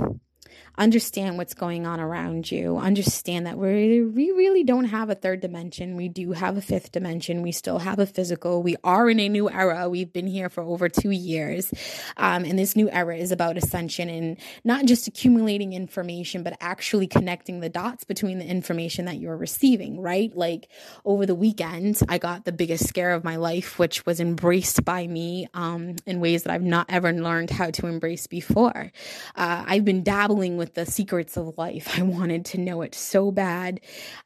understand 0.78 1.38
what's 1.38 1.54
going 1.54 1.88
on 1.88 2.00
around 2.00 2.52
you. 2.52 2.78
Understand 2.78 3.48
that 3.48 3.58
we 3.58 4.04
we 4.04 4.32
really 4.32 4.64
don't 4.64 4.86
have 4.86 5.10
a 5.10 5.16
third 5.16 5.42
dimension. 5.42 5.96
We 5.96 6.08
do 6.08 6.34
have 6.34 6.58
a 6.58 6.62
fifth 6.62 6.92
dimension. 6.92 7.42
We 7.42 7.52
still 7.52 7.80
have 7.80 8.00
a 8.00 8.06
physical. 8.06 8.62
We 8.62 8.76
are 8.84 9.10
in 9.10 9.20
a 9.20 9.28
new 9.28 9.50
era. 9.50 9.90
We've 9.90 10.12
been 10.12 10.28
here 10.28 10.50
for 10.50 10.62
over 10.62 10.88
two 10.90 11.12
years, 11.12 11.74
um, 12.18 12.46
and 12.46 12.60
this 12.60 12.76
new 12.76 12.90
era 12.90 13.18
is 13.18 13.32
about 13.32 13.58
ascension 13.58 14.10
and 14.10 14.38
not 14.64 14.86
just 14.86 15.08
accumulating 15.08 15.74
information, 15.74 16.44
but 16.44 16.56
actually 16.62 17.08
connecting 17.08 17.60
the 17.60 17.70
dots 17.70 18.04
between 18.04 18.38
the 18.40 18.46
information 18.46 19.06
that 19.06 19.18
you're 19.18 19.38
receiving. 19.38 20.00
Right? 20.00 20.36
Like 20.36 20.70
over 21.06 21.26
the 21.26 21.36
weekend, 21.36 22.00
I 22.08 22.18
got 22.18 22.46
the 22.46 22.52
biggest 22.52 22.88
scare 22.88 23.12
of 23.12 23.24
my 23.24 23.38
life, 23.38 23.80
which 23.80 24.06
was 24.06 24.20
embraced 24.20 24.86
by 24.86 25.08
me 25.08 25.48
um, 25.54 25.96
in 26.06 26.20
ways 26.20 26.44
that 26.44 26.54
I've 26.54 26.62
not 26.62 26.86
ever 26.90 27.12
learned 27.12 27.50
how 27.50 27.72
to 27.72 27.88
embrace 27.88 28.28
before. 28.28 28.92
Uh, 29.36 29.64
I've 29.66 29.86
been 29.86 30.04
dabbling 30.04 30.58
with 30.58 30.67
with 30.68 30.76
the 30.76 30.92
secrets 30.92 31.38
of 31.38 31.58
life. 31.58 31.94
I 31.98 32.02
wanted 32.02 32.46
to 32.46 32.58
know 32.60 32.82
it 32.82 32.94
so 32.94 33.32
bad. 33.32 33.80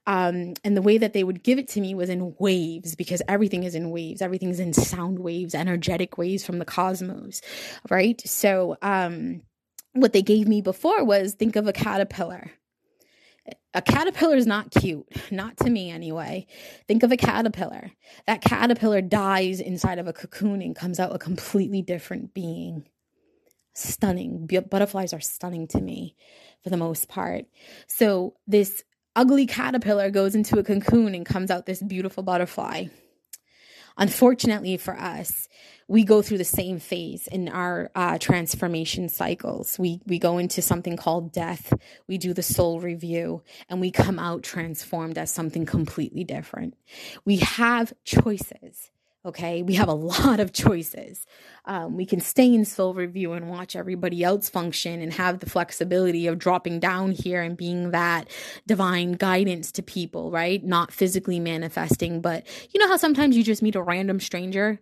Um, 0.08 0.56
and 0.64 0.76
the 0.76 0.82
way 0.82 0.98
that 0.98 1.14
they 1.14 1.24
would 1.24 1.44
give 1.44 1.60
it 1.60 1.68
to 1.70 1.82
me 1.82 1.94
was 1.94 2.10
in 2.10 2.36
waves 2.40 2.96
because 2.96 3.22
everything 3.28 3.64
is 3.64 3.76
in 3.76 3.92
waves, 3.92 4.22
everything's 4.22 4.60
in 4.60 4.74
sound 4.74 5.20
waves, 5.20 5.54
energetic 5.54 6.18
waves 6.18 6.44
from 6.44 6.60
the 6.60 6.66
cosmos, 6.66 7.42
right? 7.90 8.22
So, 8.26 8.78
um, 8.82 9.44
what 9.94 10.14
they 10.14 10.22
gave 10.22 10.48
me 10.48 10.62
before 10.62 11.04
was 11.04 11.34
think 11.34 11.58
of 11.58 11.68
a 11.68 11.74
caterpillar. 11.74 12.52
A 13.74 13.82
caterpillar 13.82 14.38
is 14.38 14.48
not 14.48 14.72
cute, 14.72 15.06
not 15.32 15.58
to 15.58 15.70
me 15.70 15.92
anyway. 15.92 16.48
Think 16.88 17.04
of 17.04 17.12
a 17.12 17.18
caterpillar. 17.18 17.92
That 18.26 18.42
caterpillar 18.42 19.02
dies 19.02 19.60
inside 19.60 20.00
of 20.00 20.08
a 20.08 20.14
cocoon 20.14 20.62
and 20.62 20.76
comes 20.76 21.00
out 21.00 21.14
a 21.14 21.20
completely 21.20 21.82
different 21.82 22.34
being 22.34 22.86
stunning. 23.74 24.48
Butterflies 24.70 25.14
are 25.14 25.22
stunning 25.22 25.68
to 25.70 25.82
me 25.82 26.16
for 26.64 26.70
the 26.70 26.78
most 26.78 27.08
part. 27.08 27.46
So 27.88 28.36
this 28.48 28.84
ugly 29.16 29.46
caterpillar 29.46 30.10
goes 30.10 30.36
into 30.36 30.60
a 30.60 30.64
cocoon 30.64 31.16
and 31.16 31.26
comes 31.26 31.52
out 31.52 31.66
this 31.66 31.82
beautiful 31.82 32.24
butterfly. 32.24 32.86
Unfortunately 33.98 34.78
for 34.78 34.98
us, 34.98 35.48
we 35.88 36.06
go 36.06 36.22
through 36.22 36.38
the 36.38 36.46
same 36.46 36.80
phase 36.80 37.28
in 37.28 37.50
our 37.50 37.92
uh, 37.94 38.18
transformation 38.18 39.10
cycles. 39.10 39.78
We 39.78 40.02
we 40.06 40.20
go 40.20 40.38
into 40.38 40.62
something 40.62 40.96
called 40.96 41.34
death. 41.34 41.74
We 42.08 42.18
do 42.18 42.34
the 42.34 42.44
soul 42.44 42.80
review, 42.80 43.44
and 43.70 43.82
we 43.82 43.92
come 43.92 44.18
out 44.18 44.44
transformed 44.44 45.18
as 45.18 45.32
something 45.32 45.66
completely 45.66 46.24
different. 46.24 46.76
We 47.26 47.38
have 47.38 47.92
choices. 48.06 48.90
Okay, 49.24 49.62
we 49.62 49.76
have 49.76 49.88
a 49.88 49.94
lot 49.94 50.40
of 50.40 50.52
choices. 50.54 51.26
Um, 51.66 51.96
we 51.96 52.06
can 52.06 52.20
stay 52.20 52.54
in 52.54 52.66
soul 52.66 52.94
review 52.94 53.34
and 53.34 53.50
watch 53.50 53.76
everybody 53.76 54.24
else 54.24 54.50
function 54.50 55.02
and 55.02 55.14
have 55.14 55.40
the 55.40 55.50
flexibility 55.50 56.28
of 56.28 56.40
dropping 56.40 56.80
down 56.80 57.12
here 57.12 57.42
and 57.42 57.56
being 57.56 57.92
that 57.92 58.28
divine 58.66 59.14
guidance 59.14 59.72
to 59.74 59.84
people, 59.84 60.32
right? 60.32 60.64
Not 60.64 60.92
physically 60.92 61.40
manifesting, 61.40 62.22
but 62.22 62.48
you 62.72 62.80
know 62.80 62.88
how 62.88 62.98
sometimes 62.98 63.38
you 63.38 63.44
just 63.44 63.62
meet 63.62 63.76
a 63.76 63.82
random 63.82 64.20
stranger 64.20 64.80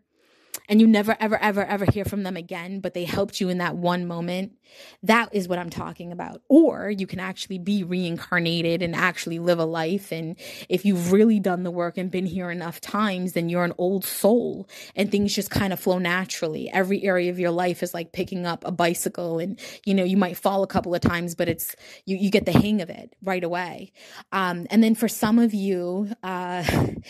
and 0.69 0.79
you 0.79 0.87
never 0.87 1.17
ever 1.19 1.37
ever 1.37 1.65
ever 1.65 1.85
hear 1.85 2.05
from 2.05 2.23
them 2.23 2.37
again 2.37 2.79
but 2.79 2.93
they 2.93 3.03
helped 3.03 3.41
you 3.41 3.49
in 3.49 3.57
that 3.57 3.75
one 3.75 4.07
moment 4.07 4.53
that 5.03 5.29
is 5.33 5.47
what 5.47 5.59
i'm 5.59 5.69
talking 5.69 6.11
about. 6.11 6.41
Or 6.49 6.89
you 6.89 7.07
can 7.07 7.19
actually 7.19 7.59
be 7.59 7.83
reincarnated 7.83 8.81
and 8.81 8.95
actually 8.95 9.39
live 9.39 9.59
a 9.59 9.65
life. 9.65 10.11
And 10.11 10.35
if 10.67 10.85
you've 10.85 11.11
really 11.11 11.39
done 11.39 11.63
the 11.63 11.71
work 11.71 11.97
and 11.97 12.11
been 12.11 12.25
here 12.25 12.51
enough 12.51 12.81
times 12.81 13.33
then 13.33 13.49
you're 13.49 13.63
an 13.63 13.73
old 13.77 14.05
soul 14.05 14.69
and 14.95 15.11
things 15.11 15.35
just 15.35 15.49
kind 15.49 15.73
of 15.73 15.79
flow 15.79 15.99
naturally. 15.99 16.69
Every 16.69 17.03
area 17.03 17.29
of 17.29 17.39
your 17.39 17.51
life 17.51 17.83
is 17.83 17.93
like 17.93 18.11
picking 18.11 18.45
up 18.45 18.65
a 18.65 18.71
bicycle 18.71 19.39
and 19.39 19.59
you 19.85 19.93
know 19.93 20.03
you 20.03 20.17
might 20.17 20.37
fall 20.37 20.63
a 20.63 20.67
couple 20.67 20.93
of 20.95 21.01
times 21.01 21.35
but 21.35 21.49
it's 21.49 21.75
you 22.05 22.17
you 22.17 22.29
get 22.29 22.45
the 22.45 22.51
hang 22.51 22.81
of 22.81 22.89
it 22.89 23.15
right 23.21 23.43
away. 23.43 23.91
Um, 24.31 24.67
and 24.69 24.83
then 24.83 24.95
for 24.95 25.07
some 25.07 25.39
of 25.39 25.53
you 25.53 26.09
uh, 26.23 26.63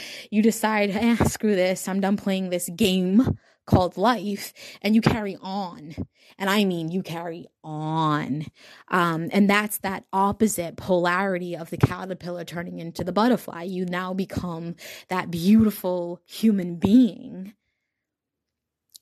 you 0.31 0.41
decide 0.41 0.91
eh, 0.91 1.15
screw 1.25 1.55
this. 1.55 1.87
I'm 1.87 2.01
done 2.01 2.17
playing 2.17 2.49
this 2.49 2.69
game 2.75 3.37
called 3.69 3.97
life 3.97 4.53
and 4.81 4.95
you 4.95 5.01
carry 5.01 5.37
on. 5.41 5.95
And 6.37 6.49
I 6.49 6.65
mean, 6.65 6.89
you 6.89 7.03
carry 7.03 7.47
on. 7.63 8.47
Um, 8.89 9.29
and 9.31 9.49
that's 9.49 9.77
that 9.79 10.05
opposite 10.11 10.75
polarity 10.75 11.55
of 11.55 11.69
the 11.69 11.77
caterpillar 11.77 12.43
turning 12.43 12.79
into 12.79 13.03
the 13.03 13.11
butterfly. 13.11 13.63
You 13.63 13.85
now 13.85 14.13
become 14.13 14.75
that 15.09 15.29
beautiful 15.29 16.19
human 16.25 16.75
being 16.75 17.53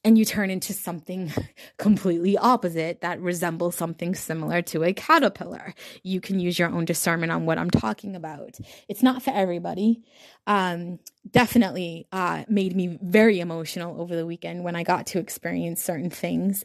and 0.04 0.18
you 0.18 0.26
turn 0.26 0.50
into 0.50 0.74
something 0.74 1.32
completely 1.78 2.38
opposite 2.38 3.02
that 3.02 3.20
resembles 3.20 3.76
something 3.76 4.16
similar 4.16 4.62
to 4.64 4.84
a 4.84 4.94
caterpillar. 4.94 5.74
You 6.04 6.22
can 6.22 6.40
use 6.40 6.58
your 6.58 6.70
own 6.70 6.86
discernment 6.86 7.32
on 7.32 7.46
what 7.46 7.58
I'm 7.58 7.70
talking 7.70 8.16
about. 8.16 8.58
It's 8.88 9.04
not 9.04 9.24
for 9.24 9.32
everybody. 9.32 10.04
Um, 10.46 11.00
definitely 11.30 12.08
uh, 12.12 12.46
made 12.48 12.76
me 12.76 12.98
very 13.02 13.40
emotional 13.40 14.00
over 14.00 14.16
the 14.16 14.26
weekend 14.26 14.64
when 14.64 14.76
I 14.76 14.84
got 14.84 15.08
to 15.08 15.20
experience 15.20 15.84
certain 15.84 16.10
things. 16.10 16.64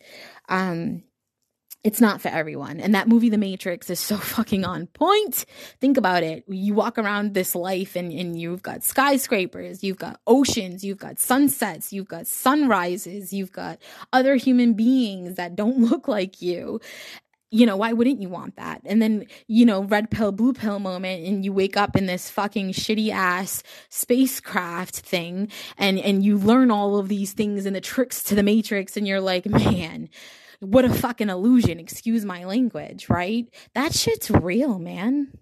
Um, 0.49 1.03
it's 1.85 2.01
not 2.01 2.21
for 2.21 2.29
everyone. 2.29 2.79
And 2.79 2.95
that 2.95 3.09
movie, 3.09 3.29
The 3.29 3.38
Matrix, 3.38 3.90
is 3.90 3.99
so 3.99 4.16
fucking 4.37 4.64
on 4.64 4.87
point. 4.88 5.45
Think 5.81 5.97
about 5.97 6.23
it. 6.23 6.45
You 6.49 6.75
walk 6.75 6.99
around 6.99 7.35
this 7.35 7.55
life 7.55 7.97
and, 7.97 8.12
and 8.12 8.38
you've 8.38 8.62
got 8.62 8.85
skyscrapers, 8.85 9.83
you've 9.83 9.99
got 9.99 10.21
oceans, 10.27 10.85
you've 10.85 10.99
got 10.99 11.18
sunsets, 11.18 11.92
you've 11.92 12.09
got 12.09 12.27
sunrises, 12.27 13.33
you've 13.33 13.53
got 13.53 13.81
other 14.12 14.37
human 14.37 14.75
beings 14.75 15.35
that 15.35 15.57
don't 15.57 15.81
look 15.90 16.09
like 16.09 16.40
you 16.40 16.81
you 17.55 17.66
know, 17.66 17.77
why 17.77 17.92
wouldn't 17.92 18.23
you 18.23 18.31
want 18.31 18.57
that? 18.57 18.81
And 18.87 19.03
then, 19.03 19.27
you 19.47 19.66
know, 19.66 19.83
red 19.83 20.11
pill, 20.11 20.33
blue 20.33 20.55
pill 20.55 20.79
moment, 20.79 21.27
and 21.27 21.45
you 21.45 21.53
wake 21.53 21.77
up 21.77 21.97
in 21.97 22.07
this 22.07 22.31
fucking 22.31 22.73
shitty 22.73 23.11
ass 23.11 23.62
spacecraft 23.90 25.01
thing, 25.01 25.49
and 25.77 25.99
and 25.99 26.25
you 26.25 26.38
learn 26.38 26.71
all 26.71 26.97
of 26.97 27.09
these 27.09 27.35
things 27.35 27.66
and 27.66 27.77
the 27.77 27.83
tricks 27.83 28.23
to 28.25 28.35
the 28.35 28.42
matrix, 28.42 28.97
and 28.97 29.07
you're 29.07 29.21
like, 29.21 29.45
man, 29.45 30.09
what 30.62 30.85
a 30.85 30.92
fucking 30.92 31.29
illusion, 31.29 31.81
excuse 31.81 32.25
my 32.25 32.44
language, 32.44 33.09
right? 33.09 33.46
That 33.75 33.92
shit's 33.94 34.31
real, 34.31 34.79
man. 34.79 35.33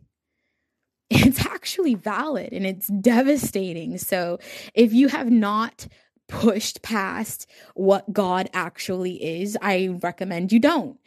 It's 1.12 1.44
actually 1.44 1.96
valid 1.96 2.52
and 2.52 2.64
it's 2.64 2.86
devastating. 2.86 3.98
So 3.98 4.38
if 4.74 4.92
you 4.92 5.08
have 5.08 5.28
not 5.28 5.88
pushed 6.28 6.82
past 6.82 7.48
what 7.74 8.12
God 8.12 8.48
actually 8.54 9.40
is, 9.40 9.58
I 9.60 9.98
recommend 10.00 10.52
you 10.52 10.60
don't. 10.60 10.98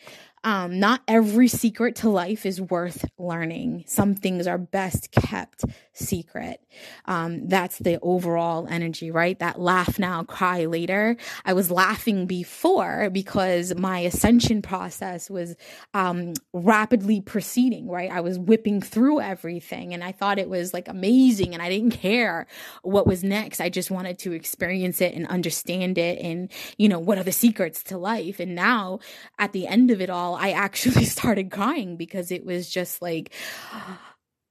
Um, 0.43 0.79
not 0.79 1.01
every 1.07 1.47
secret 1.47 1.95
to 1.97 2.09
life 2.09 2.45
is 2.45 2.59
worth 2.59 3.05
learning. 3.17 3.85
Some 3.87 4.15
things 4.15 4.47
are 4.47 4.57
best 4.57 5.11
kept 5.11 5.63
secret. 5.93 6.59
Um, 7.05 7.47
that's 7.47 7.77
the 7.77 7.99
overall 8.01 8.67
energy, 8.67 9.11
right? 9.11 9.37
That 9.39 9.59
laugh 9.59 9.99
now, 9.99 10.23
cry 10.23 10.65
later. 10.65 11.17
I 11.45 11.53
was 11.53 11.71
laughing 11.71 12.25
before 12.25 13.09
because 13.11 13.75
my 13.75 13.99
ascension 13.99 14.61
process 14.61 15.29
was 15.29 15.55
um, 15.93 16.33
rapidly 16.51 17.21
proceeding, 17.21 17.87
right? 17.87 18.11
I 18.11 18.21
was 18.21 18.39
whipping 18.39 18.81
through 18.81 19.21
everything 19.21 19.93
and 19.93 20.03
I 20.03 20.11
thought 20.11 20.39
it 20.39 20.49
was 20.49 20.73
like 20.73 20.87
amazing 20.87 21.53
and 21.53 21.61
I 21.61 21.69
didn't 21.69 21.91
care 21.91 22.47
what 22.81 23.07
was 23.07 23.23
next. 23.23 23.61
I 23.61 23.69
just 23.69 23.91
wanted 23.91 24.19
to 24.19 24.33
experience 24.33 24.99
it 24.99 25.13
and 25.13 25.27
understand 25.27 25.97
it 25.97 26.19
and, 26.19 26.51
you 26.77 26.89
know, 26.89 26.99
what 26.99 27.17
are 27.17 27.23
the 27.23 27.31
secrets 27.31 27.83
to 27.83 27.97
life? 27.97 28.39
And 28.39 28.55
now 28.55 28.99
at 29.37 29.53
the 29.53 29.67
end 29.67 29.91
of 29.91 30.01
it 30.01 30.09
all, 30.09 30.32
I 30.33 30.51
actually 30.51 31.05
started 31.17 31.51
crying 31.51 31.97
because 31.97 32.31
it 32.31 32.45
was 32.45 32.69
just 32.69 33.01
like, 33.01 33.33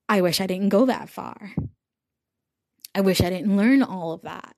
I 0.09 0.21
wish 0.21 0.41
I 0.41 0.47
didn't 0.47 0.71
go 0.71 0.87
that 0.87 1.09
far. 1.09 1.53
I 2.95 3.01
wish 3.01 3.21
I 3.21 3.31
didn't 3.31 3.57
learn 3.57 3.83
all 3.83 4.13
of 4.13 4.23
that. 4.23 4.55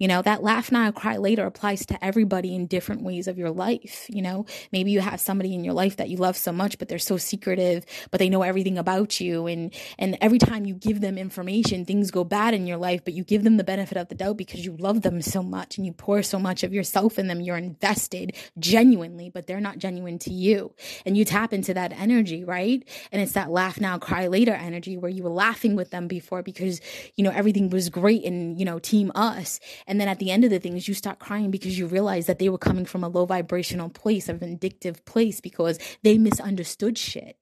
You 0.00 0.08
know, 0.08 0.22
that 0.22 0.42
laugh 0.42 0.72
now, 0.72 0.90
cry 0.90 1.18
later 1.18 1.44
applies 1.44 1.84
to 1.86 2.02
everybody 2.02 2.54
in 2.54 2.66
different 2.66 3.02
ways 3.02 3.28
of 3.28 3.36
your 3.36 3.50
life. 3.50 4.06
You 4.08 4.22
know, 4.22 4.46
maybe 4.72 4.90
you 4.90 5.00
have 5.00 5.20
somebody 5.20 5.54
in 5.54 5.62
your 5.62 5.74
life 5.74 5.98
that 5.98 6.08
you 6.08 6.16
love 6.16 6.38
so 6.38 6.52
much, 6.52 6.78
but 6.78 6.88
they're 6.88 6.98
so 6.98 7.18
secretive, 7.18 7.84
but 8.10 8.18
they 8.18 8.30
know 8.30 8.40
everything 8.40 8.78
about 8.78 9.20
you. 9.20 9.46
And, 9.46 9.74
and 9.98 10.16
every 10.22 10.38
time 10.38 10.64
you 10.64 10.72
give 10.72 11.02
them 11.02 11.18
information, 11.18 11.84
things 11.84 12.10
go 12.10 12.24
bad 12.24 12.54
in 12.54 12.66
your 12.66 12.78
life, 12.78 13.04
but 13.04 13.12
you 13.12 13.24
give 13.24 13.44
them 13.44 13.58
the 13.58 13.64
benefit 13.64 13.98
of 13.98 14.08
the 14.08 14.14
doubt 14.14 14.38
because 14.38 14.64
you 14.64 14.74
love 14.78 15.02
them 15.02 15.20
so 15.20 15.42
much 15.42 15.76
and 15.76 15.84
you 15.84 15.92
pour 15.92 16.22
so 16.22 16.38
much 16.38 16.64
of 16.64 16.72
yourself 16.72 17.18
in 17.18 17.26
them. 17.26 17.42
You're 17.42 17.58
invested 17.58 18.34
genuinely, 18.58 19.28
but 19.28 19.46
they're 19.46 19.60
not 19.60 19.76
genuine 19.76 20.18
to 20.20 20.32
you. 20.32 20.72
And 21.04 21.14
you 21.14 21.26
tap 21.26 21.52
into 21.52 21.74
that 21.74 21.92
energy, 21.92 22.42
right? 22.42 22.82
And 23.12 23.20
it's 23.20 23.32
that 23.32 23.50
laugh 23.50 23.78
now, 23.78 23.98
cry 23.98 24.28
later 24.28 24.54
energy 24.54 24.96
where 24.96 25.10
you 25.10 25.24
were 25.24 25.28
laughing 25.28 25.76
with 25.76 25.90
them 25.90 26.08
before 26.08 26.42
because, 26.42 26.80
you 27.16 27.22
know, 27.22 27.32
everything 27.32 27.68
was 27.68 27.90
great 27.90 28.24
and, 28.24 28.58
you 28.58 28.64
know, 28.64 28.78
team 28.78 29.12
us 29.14 29.60
and 29.90 30.00
then 30.00 30.06
at 30.06 30.20
the 30.20 30.30
end 30.30 30.44
of 30.44 30.50
the 30.50 30.60
things, 30.60 30.86
you 30.86 30.94
start 30.94 31.18
crying 31.18 31.50
because 31.50 31.76
you 31.76 31.88
realize 31.88 32.26
that 32.26 32.38
they 32.38 32.48
were 32.48 32.58
coming 32.58 32.84
from 32.84 33.02
a 33.02 33.08
low 33.08 33.26
vibrational 33.26 33.88
place, 33.88 34.28
a 34.28 34.34
vindictive 34.34 35.04
place, 35.04 35.40
because 35.40 35.80
they 36.04 36.16
misunderstood 36.16 36.96
shit. 36.96 37.36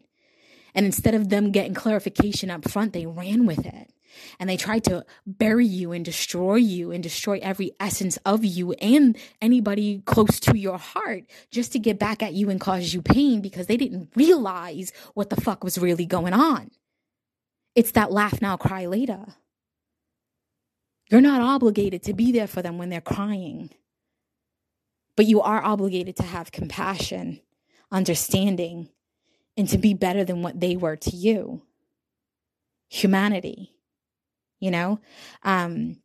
And 0.75 0.87
instead 0.87 1.15
of 1.15 1.29
them 1.29 1.53
getting 1.53 1.75
clarification 1.75 2.51
up 2.51 2.67
front, 2.67 2.95
they 2.95 3.05
ran 3.05 3.45
with 3.45 3.67
it. 3.67 3.93
And 4.41 4.49
they 4.49 4.57
tried 4.57 4.85
to 4.85 5.05
bury 5.27 5.67
you 5.67 5.93
and 5.93 6.03
destroy 6.03 6.55
you 6.55 6.91
and 6.91 7.03
destroy 7.03 7.39
every 7.43 7.73
essence 7.79 8.17
of 8.25 8.47
you 8.47 8.73
and 8.73 9.19
anybody 9.43 10.03
close 10.07 10.41
to 10.41 10.57
your 10.57 10.79
heart 10.79 11.25
just 11.51 11.73
to 11.73 11.79
get 11.79 11.99
back 11.99 12.23
at 12.23 12.33
you 12.33 12.49
and 12.49 12.59
cause 12.59 12.95
you 12.95 13.03
pain 13.03 13.43
because 13.43 13.67
they 13.67 13.77
didn't 13.77 14.09
realize 14.17 14.91
what 15.13 15.29
the 15.29 15.39
fuck 15.39 15.63
was 15.63 15.77
really 15.77 16.07
going 16.07 16.33
on. 16.33 16.71
It's 17.75 17.91
that 17.91 18.11
laugh 18.11 18.41
now, 18.41 18.57
cry 18.57 18.87
later. 18.87 19.35
You're 21.11 21.21
not 21.21 21.41
obligated 21.41 22.03
to 22.05 22.13
be 22.13 22.33
there 22.33 22.47
for 22.47 22.63
them 22.63 22.79
when 22.79 22.91
they're 22.91 23.01
crying, 23.01 23.71
but 25.17 25.27
you 25.27 25.41
are 25.41 25.63
obligated 25.65 26.17
to 26.17 26.23
have 26.23 26.53
compassion, 26.53 27.41
understanding, 27.91 28.91
and 29.57 29.69
to 29.69 29.79
be 29.79 29.95
better 29.95 30.25
than 30.25 30.43
what 30.43 30.61
they 30.61 30.77
were 30.77 30.97
to 30.97 31.17
you. 31.17 31.63
Humanity, 32.89 33.75
you 34.61 34.71
know? 34.71 35.01
Um, 35.43 35.99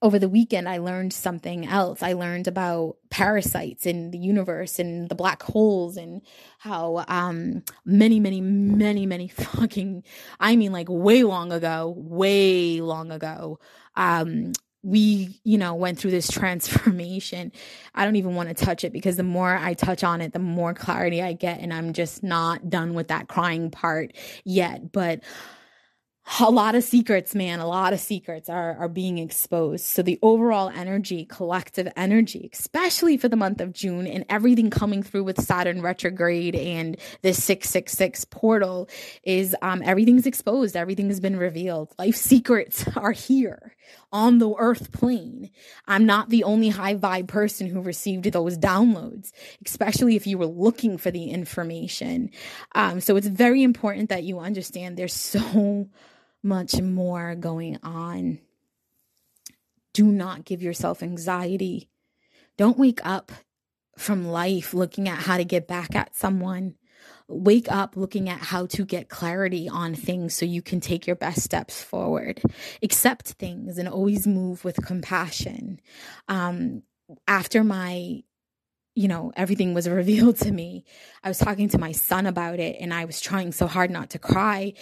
over 0.00 0.18
the 0.18 0.28
weekend, 0.28 0.68
I 0.68 0.78
learned 0.78 1.12
something 1.12 1.66
else. 1.66 2.02
I 2.02 2.12
learned 2.12 2.46
about 2.46 2.96
parasites 3.10 3.84
in 3.84 4.12
the 4.12 4.18
universe 4.18 4.78
and 4.78 5.08
the 5.08 5.16
black 5.16 5.42
holes 5.42 5.96
and 5.96 6.22
how 6.58 7.04
um, 7.08 7.64
many, 7.84 8.20
many, 8.20 8.40
many, 8.40 9.06
many 9.06 9.28
fucking, 9.28 10.04
I 10.38 10.54
mean, 10.56 10.72
like 10.72 10.88
way 10.88 11.24
long 11.24 11.52
ago, 11.52 11.94
way 11.96 12.80
long 12.80 13.10
ago, 13.10 13.58
um, 13.96 14.52
we, 14.84 15.40
you 15.42 15.58
know, 15.58 15.74
went 15.74 15.98
through 15.98 16.12
this 16.12 16.28
transformation. 16.30 17.50
I 17.92 18.04
don't 18.04 18.16
even 18.16 18.36
want 18.36 18.48
to 18.50 18.54
touch 18.54 18.84
it 18.84 18.92
because 18.92 19.16
the 19.16 19.24
more 19.24 19.56
I 19.56 19.74
touch 19.74 20.04
on 20.04 20.20
it, 20.20 20.32
the 20.32 20.38
more 20.38 20.74
clarity 20.74 21.20
I 21.20 21.32
get. 21.32 21.60
And 21.60 21.74
I'm 21.74 21.92
just 21.92 22.22
not 22.22 22.70
done 22.70 22.94
with 22.94 23.08
that 23.08 23.26
crying 23.26 23.72
part 23.72 24.12
yet. 24.44 24.92
But 24.92 25.22
a 26.40 26.50
lot 26.50 26.74
of 26.74 26.84
secrets, 26.84 27.34
man, 27.34 27.58
a 27.58 27.66
lot 27.66 27.92
of 27.92 28.00
secrets 28.00 28.48
are, 28.48 28.76
are 28.76 28.88
being 28.88 29.18
exposed. 29.18 29.84
So 29.84 30.02
the 30.02 30.18
overall 30.20 30.68
energy, 30.68 31.24
collective 31.24 31.88
energy, 31.96 32.50
especially 32.52 33.16
for 33.16 33.28
the 33.28 33.36
month 33.36 33.60
of 33.60 33.72
June 33.72 34.06
and 34.06 34.24
everything 34.28 34.70
coming 34.70 35.02
through 35.02 35.24
with 35.24 35.40
Saturn 35.40 35.80
retrograde 35.80 36.54
and 36.54 36.96
this 37.22 37.42
666 37.42 38.26
portal 38.26 38.88
is 39.22 39.56
um, 39.62 39.82
everything's 39.84 40.26
exposed. 40.26 40.76
Everything 40.76 41.08
has 41.08 41.18
been 41.18 41.36
revealed. 41.36 41.94
Life 41.98 42.16
secrets 42.16 42.84
are 42.96 43.12
here 43.12 43.74
on 44.12 44.38
the 44.38 44.54
earth 44.58 44.92
plane. 44.92 45.50
I'm 45.86 46.04
not 46.04 46.28
the 46.28 46.44
only 46.44 46.68
high 46.68 46.94
vibe 46.94 47.28
person 47.28 47.66
who 47.66 47.80
received 47.80 48.24
those 48.24 48.58
downloads, 48.58 49.32
especially 49.64 50.14
if 50.16 50.26
you 50.26 50.36
were 50.36 50.46
looking 50.46 50.98
for 50.98 51.10
the 51.10 51.30
information. 51.30 52.30
Um, 52.74 53.00
so 53.00 53.16
it's 53.16 53.26
very 53.26 53.62
important 53.62 54.10
that 54.10 54.24
you 54.24 54.38
understand 54.38 54.96
there's 54.96 55.14
so 55.28 55.88
much 56.42 56.80
more 56.80 57.34
going 57.34 57.78
on. 57.82 58.38
Do 59.92 60.04
not 60.06 60.44
give 60.44 60.62
yourself 60.62 61.02
anxiety. 61.02 61.90
Don't 62.56 62.78
wake 62.78 63.00
up 63.04 63.32
from 63.96 64.28
life 64.28 64.72
looking 64.72 65.08
at 65.08 65.18
how 65.18 65.36
to 65.36 65.44
get 65.44 65.66
back 65.66 65.94
at 65.94 66.14
someone. 66.14 66.74
Wake 67.26 67.70
up 67.70 67.96
looking 67.96 68.28
at 68.28 68.40
how 68.40 68.66
to 68.66 68.84
get 68.84 69.08
clarity 69.08 69.68
on 69.68 69.94
things 69.94 70.34
so 70.34 70.46
you 70.46 70.62
can 70.62 70.80
take 70.80 71.06
your 71.06 71.16
best 71.16 71.42
steps 71.42 71.82
forward. 71.82 72.40
Accept 72.82 73.28
things 73.32 73.76
and 73.76 73.88
always 73.88 74.26
move 74.26 74.64
with 74.64 74.84
compassion. 74.84 75.80
Um, 76.28 76.82
after 77.26 77.64
my 77.64 78.22
you 78.98 79.06
know, 79.06 79.30
everything 79.36 79.74
was 79.74 79.88
revealed 80.02 80.36
to 80.38 80.50
me. 80.50 80.84
I 81.22 81.28
was 81.28 81.38
talking 81.38 81.68
to 81.68 81.78
my 81.78 81.92
son 81.92 82.26
about 82.26 82.58
it 82.58 82.76
and 82.80 82.92
I 82.92 83.04
was 83.04 83.20
trying 83.20 83.52
so 83.52 83.68
hard 83.68 83.92
not 83.92 84.10
to 84.10 84.18
cry. 84.18 84.72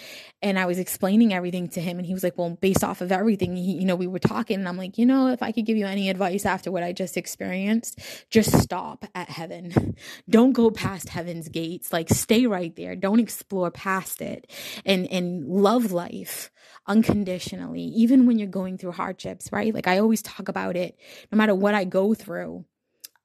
And 0.41 0.57
I 0.57 0.65
was 0.65 0.79
explaining 0.79 1.33
everything 1.33 1.69
to 1.69 1.81
him. 1.81 1.99
And 1.99 2.05
he 2.05 2.13
was 2.13 2.23
like, 2.23 2.35
Well, 2.35 2.57
based 2.59 2.83
off 2.83 3.01
of 3.01 3.11
everything, 3.11 3.55
he, 3.55 3.73
you 3.73 3.85
know, 3.85 3.95
we 3.95 4.07
were 4.07 4.19
talking. 4.19 4.57
And 4.57 4.67
I'm 4.67 4.77
like, 4.77 4.97
You 4.97 5.05
know, 5.05 5.27
if 5.27 5.43
I 5.43 5.51
could 5.51 5.65
give 5.65 5.77
you 5.77 5.85
any 5.85 6.09
advice 6.09 6.45
after 6.47 6.71
what 6.71 6.81
I 6.81 6.93
just 6.93 7.15
experienced, 7.15 7.99
just 8.31 8.59
stop 8.59 9.05
at 9.13 9.29
heaven. 9.29 9.95
Don't 10.29 10.53
go 10.53 10.71
past 10.71 11.09
heaven's 11.09 11.47
gates. 11.47 11.93
Like, 11.93 12.09
stay 12.09 12.47
right 12.47 12.75
there. 12.75 12.95
Don't 12.95 13.19
explore 13.19 13.69
past 13.69 14.21
it 14.21 14.49
and, 14.83 15.05
and 15.11 15.47
love 15.47 15.91
life 15.91 16.49
unconditionally, 16.87 17.83
even 17.83 18.25
when 18.25 18.39
you're 18.39 18.47
going 18.47 18.77
through 18.77 18.93
hardships, 18.93 19.51
right? 19.51 19.73
Like, 19.73 19.87
I 19.87 19.99
always 19.99 20.21
talk 20.23 20.47
about 20.47 20.75
it 20.75 20.97
no 21.31 21.37
matter 21.37 21.53
what 21.53 21.75
I 21.75 21.83
go 21.83 22.13
through 22.13 22.65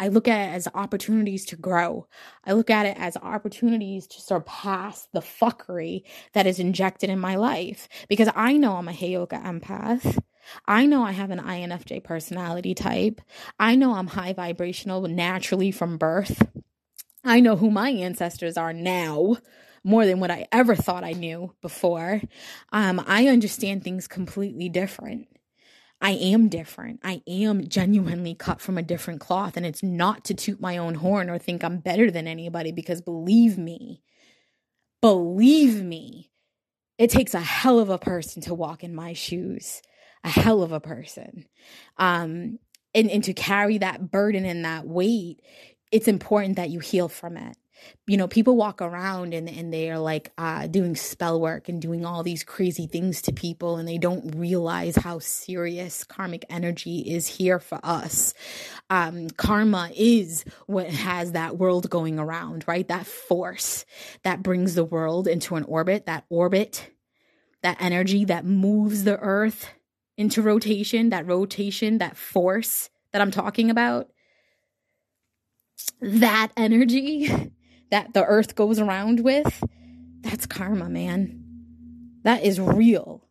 I 0.03 0.09
look 0.09 0.27
at 0.27 0.49
it 0.49 0.53
as 0.53 0.67
opportunities 0.75 1.45
to 1.47 1.57
grow. 1.57 2.09
I 2.45 2.55
look 2.55 2.71
at 2.71 2.87
it 2.87 2.97
as 2.99 3.17
opportunities 3.19 4.09
to 4.09 4.21
surpass 4.21 5.07
the 5.13 5.21
fuckery 5.21 6.03
that 6.33 6.45
is 6.45 6.59
injected 6.59 7.09
in 7.09 7.21
my 7.21 7.37
life 7.37 7.89
because 8.09 8.29
I 8.35 8.57
know 8.57 8.75
I'm 8.75 8.89
a 8.89 8.93
Heyoka 8.93 9.41
empath. 9.41 10.19
I 10.67 10.87
know 10.87 11.05
I 11.05 11.13
have 11.13 11.31
an 11.31 11.39
INFJ 11.39 12.03
personality 12.03 12.75
type. 12.75 13.21
I 13.61 13.77
know 13.77 13.95
I'm 13.95 14.09
high 14.09 14.33
vibrational 14.33 15.03
naturally 15.03 15.71
from 15.71 15.99
birth. 15.99 16.51
I 17.23 17.39
know 17.39 17.55
who 17.55 17.71
my 17.71 17.91
ancestors 17.91 18.57
are 18.57 18.73
now 18.73 19.37
more 19.85 20.05
than 20.05 20.19
what 20.19 20.33
I 20.33 20.49
ever 20.51 20.75
thought 20.75 21.05
I 21.05 21.13
knew 21.13 21.55
before. 21.63 22.23
Um, 22.73 23.01
I 23.07 23.29
understand 23.29 23.85
things 23.85 24.09
completely 24.09 24.69
different. 24.69 25.29
I 26.03 26.11
am 26.11 26.49
different. 26.49 26.99
I 27.05 27.23
am 27.29 27.69
genuinely 27.69 28.35
cut 28.35 28.61
from 28.61 28.77
a 28.77 28.83
different 28.83 29.21
cloth. 29.21 29.57
And 29.57 29.65
it's 29.65 29.85
not 29.85 30.25
to 30.25 30.35
toot 30.35 30.61
my 30.61 30.77
own 30.77 30.97
horn 30.97 31.31
or 31.31 31.39
think 31.39 31.63
I'm 31.63 31.79
better 31.79 32.11
than 32.11 32.27
anybody 32.27 32.73
because 32.73 33.01
believe 33.01 33.57
me, 33.57 34.03
believe 35.01 35.81
me, 35.81 36.33
it 36.99 37.09
takes 37.09 37.35
a 37.35 37.41
hell 37.41 37.79
of 37.79 37.89
a 37.89 37.99
person 37.99 38.43
to 38.43 38.55
walk 38.55 38.83
in 38.83 38.95
my 38.95 39.13
shoes, 39.13 39.81
a 40.25 40.29
hell 40.29 40.65
of 40.65 40.73
a 40.73 40.81
person. 40.81 41.47
Um, 41.99 42.59
and, 42.95 43.09
and 43.09 43.23
to 43.25 43.33
carry 43.33 43.79
that 43.79 44.11
burden 44.11 44.45
and 44.45 44.65
that 44.65 44.87
weight, 44.87 45.41
it's 45.93 46.09
important 46.09 46.57
that 46.57 46.71
you 46.71 46.81
heal 46.81 47.09
from 47.09 47.37
it 47.37 47.57
you 48.07 48.17
know 48.17 48.29
people 48.29 48.57
walk 48.57 48.83
around 48.83 49.35
and, 49.35 49.49
and 49.49 49.73
they 49.73 49.91
are 49.91 49.99
like 49.99 50.33
uh, 50.39 50.67
doing 50.67 50.97
spell 50.97 51.41
work 51.41 51.69
and 51.69 51.81
doing 51.81 52.05
all 52.05 52.23
these 52.23 52.45
crazy 52.45 52.87
things 52.87 53.23
to 53.23 53.33
people 53.33 53.77
and 53.77 53.89
they 53.89 53.99
don't 53.99 54.35
realize 54.37 54.97
how 54.97 55.19
serious 55.19 56.05
karmic 56.05 56.45
energy 56.51 57.01
is 57.01 57.27
here 57.27 57.59
for 57.59 57.79
us. 57.83 58.35
Um, 58.91 59.31
karma 59.31 59.91
is 59.97 60.45
what 60.67 60.89
has 60.89 61.33
that 61.33 61.59
world 61.59 61.89
going 61.89 62.19
around 62.19 62.65
right? 62.67 62.87
That 62.89 63.07
force 63.07 63.85
that 64.23 64.43
brings 64.43 64.75
the 64.75 64.85
world 64.85 65.29
into 65.29 65.57
an 65.57 65.65
orbit 65.65 66.07
that 66.07 66.25
orbit 66.29 66.91
that 67.63 67.77
energy 67.81 68.25
that 68.25 68.45
moves 68.45 69.05
the 69.05 69.19
earth 69.19 69.69
into 70.17 70.43
rotation 70.43 71.11
that 71.11 71.27
rotation 71.27 71.99
that 71.99 72.17
force 72.17 72.91
that 73.13 73.23
i'm 73.23 73.31
talking 73.31 73.71
about. 73.71 74.09
That 76.01 76.51
energy 76.57 77.53
that 77.93 78.15
the 78.15 78.25
earth 78.25 78.55
goes 78.55 78.81
around 78.81 79.21
with, 79.21 79.63
that's 80.23 80.47
karma, 80.47 80.89
man. 80.89 81.45
That 82.25 82.43
is 82.43 82.59
real. 82.59 83.22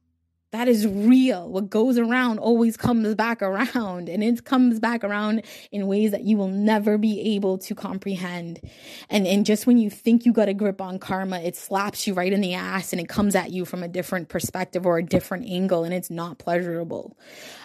That 0.51 0.67
is 0.67 0.85
real. 0.85 1.47
What 1.49 1.69
goes 1.69 1.97
around 1.97 2.39
always 2.39 2.75
comes 2.75 3.15
back 3.15 3.41
around, 3.41 4.09
and 4.09 4.21
it 4.21 4.43
comes 4.43 4.81
back 4.81 5.01
around 5.01 5.43
in 5.71 5.87
ways 5.87 6.11
that 6.11 6.25
you 6.25 6.35
will 6.35 6.49
never 6.49 6.97
be 6.97 7.35
able 7.35 7.57
to 7.59 7.73
comprehend. 7.73 8.59
And 9.09 9.25
and 9.25 9.45
just 9.45 9.65
when 9.65 9.77
you 9.77 9.89
think 9.89 10.25
you 10.25 10.33
got 10.33 10.49
a 10.49 10.53
grip 10.53 10.81
on 10.81 10.99
karma, 10.99 11.39
it 11.39 11.55
slaps 11.55 12.05
you 12.05 12.13
right 12.13 12.33
in 12.33 12.41
the 12.41 12.53
ass, 12.53 12.91
and 12.91 12.99
it 12.99 13.07
comes 13.07 13.33
at 13.33 13.51
you 13.51 13.63
from 13.63 13.81
a 13.81 13.87
different 13.87 14.27
perspective 14.27 14.85
or 14.85 14.97
a 14.97 15.03
different 15.03 15.47
angle, 15.47 15.85
and 15.85 15.93
it's 15.93 16.09
not 16.09 16.37
pleasurable. 16.37 17.17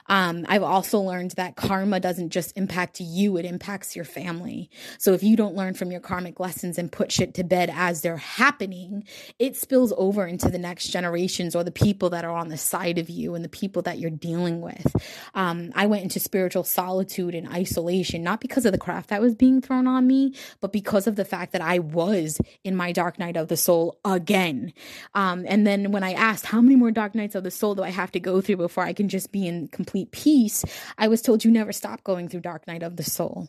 Um, 0.08 0.46
I've 0.48 0.62
also 0.62 1.00
learned 1.00 1.32
that 1.32 1.56
karma 1.56 1.98
doesn't 1.98 2.30
just 2.30 2.56
impact 2.56 3.00
you; 3.00 3.36
it 3.36 3.44
impacts 3.44 3.96
your 3.96 4.04
family. 4.04 4.70
So 4.98 5.12
if 5.12 5.24
you 5.24 5.34
don't 5.34 5.56
learn 5.56 5.74
from 5.74 5.90
your 5.90 6.00
karmic 6.00 6.38
lessons 6.38 6.78
and 6.78 6.92
put 6.92 7.10
shit 7.10 7.34
to 7.34 7.42
bed 7.42 7.68
as 7.74 8.02
they're 8.02 8.16
happening, 8.16 9.02
it 9.40 9.56
spills 9.56 9.92
over 9.96 10.24
into 10.24 10.48
the 10.50 10.58
next 10.58 10.90
generations 10.90 11.56
or 11.56 11.64
the 11.64 11.72
people 11.72 12.10
that 12.10 12.24
are 12.24 12.30
on 12.30 12.46
the 12.46 12.56
side 12.56 12.75
inside 12.76 12.98
of 12.98 13.08
you 13.08 13.34
and 13.34 13.44
the 13.44 13.48
people 13.48 13.82
that 13.82 13.98
you're 13.98 14.10
dealing 14.10 14.60
with. 14.60 14.94
Um, 15.34 15.72
I 15.74 15.86
went 15.86 16.02
into 16.02 16.20
spiritual 16.20 16.64
solitude 16.64 17.34
and 17.34 17.48
isolation, 17.48 18.22
not 18.22 18.40
because 18.40 18.66
of 18.66 18.72
the 18.72 18.78
craft 18.78 19.08
that 19.08 19.20
was 19.20 19.34
being 19.34 19.62
thrown 19.62 19.86
on 19.86 20.06
me, 20.06 20.34
but 20.60 20.72
because 20.72 21.06
of 21.06 21.16
the 21.16 21.24
fact 21.24 21.52
that 21.52 21.62
I 21.62 21.78
was 21.78 22.38
in 22.64 22.76
my 22.76 22.92
dark 22.92 23.18
night 23.18 23.36
of 23.36 23.48
the 23.48 23.56
soul 23.56 23.98
again. 24.04 24.72
Um, 25.14 25.44
and 25.48 25.66
then 25.66 25.90
when 25.90 26.02
I 26.02 26.12
asked, 26.12 26.46
how 26.46 26.60
many 26.60 26.76
more 26.76 26.90
dark 26.90 27.14
nights 27.14 27.34
of 27.34 27.44
the 27.44 27.50
soul 27.50 27.74
do 27.74 27.82
I 27.82 27.90
have 27.90 28.12
to 28.12 28.20
go 28.20 28.40
through 28.40 28.56
before 28.56 28.84
I 28.84 28.92
can 28.92 29.08
just 29.08 29.32
be 29.32 29.46
in 29.46 29.68
complete 29.68 30.10
peace? 30.10 30.64
I 30.98 31.08
was 31.08 31.22
told 31.22 31.44
you 31.44 31.50
never 31.50 31.72
stop 31.72 32.04
going 32.04 32.28
through 32.28 32.40
dark 32.40 32.66
night 32.66 32.82
of 32.82 32.96
the 32.96 33.04
soul. 33.04 33.48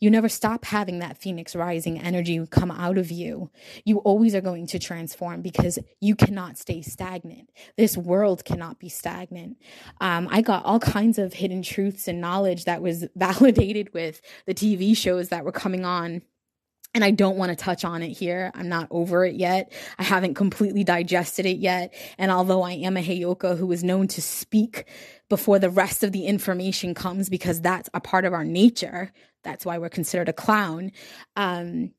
You 0.00 0.10
never 0.10 0.28
stop 0.28 0.64
having 0.64 0.98
that 0.98 1.18
phoenix 1.18 1.54
rising 1.54 2.00
energy 2.00 2.44
come 2.50 2.70
out 2.70 2.98
of 2.98 3.10
you. 3.10 3.50
You 3.84 3.98
always 3.98 4.34
are 4.34 4.40
going 4.40 4.66
to 4.68 4.78
transform 4.78 5.42
because 5.42 5.78
you 6.00 6.14
cannot 6.14 6.58
stay 6.58 6.82
stagnant. 6.82 7.50
This 7.76 7.96
world 7.96 8.44
cannot 8.44 8.78
be 8.78 8.88
stagnant. 8.88 9.56
Um, 10.00 10.28
I 10.30 10.42
got 10.42 10.64
all 10.64 10.80
kinds 10.80 11.18
of 11.18 11.32
hidden 11.32 11.62
truths 11.62 12.08
and 12.08 12.20
knowledge 12.20 12.64
that 12.64 12.82
was 12.82 13.06
validated 13.16 13.92
with 13.94 14.20
the 14.46 14.54
TV 14.54 14.96
shows 14.96 15.28
that 15.28 15.44
were 15.44 15.52
coming 15.52 15.84
on 15.84 16.22
and 16.94 17.02
I 17.02 17.10
don't 17.10 17.36
want 17.36 17.50
to 17.50 17.56
touch 17.56 17.84
on 17.84 18.02
it 18.02 18.10
here. 18.10 18.50
I'm 18.54 18.68
not 18.68 18.88
over 18.90 19.24
it 19.24 19.34
yet. 19.36 19.72
I 19.98 20.02
haven't 20.02 20.34
completely 20.34 20.84
digested 20.84 21.46
it 21.46 21.56
yet. 21.56 21.94
And 22.18 22.30
although 22.30 22.62
I 22.62 22.72
am 22.72 22.96
a 22.96 23.02
Heyoka 23.02 23.56
who 23.56 23.72
is 23.72 23.82
known 23.82 24.08
to 24.08 24.20
speak 24.20 24.86
before 25.30 25.58
the 25.58 25.70
rest 25.70 26.02
of 26.02 26.12
the 26.12 26.26
information 26.26 26.92
comes 26.92 27.30
because 27.30 27.62
that's 27.62 27.88
a 27.94 28.00
part 28.00 28.26
of 28.26 28.34
our 28.34 28.44
nature, 28.44 29.10
that's 29.42 29.66
why 29.66 29.78
we're 29.78 29.88
considered 29.88 30.28
a 30.28 30.32
clown. 30.32 30.92
Um, 31.36 31.92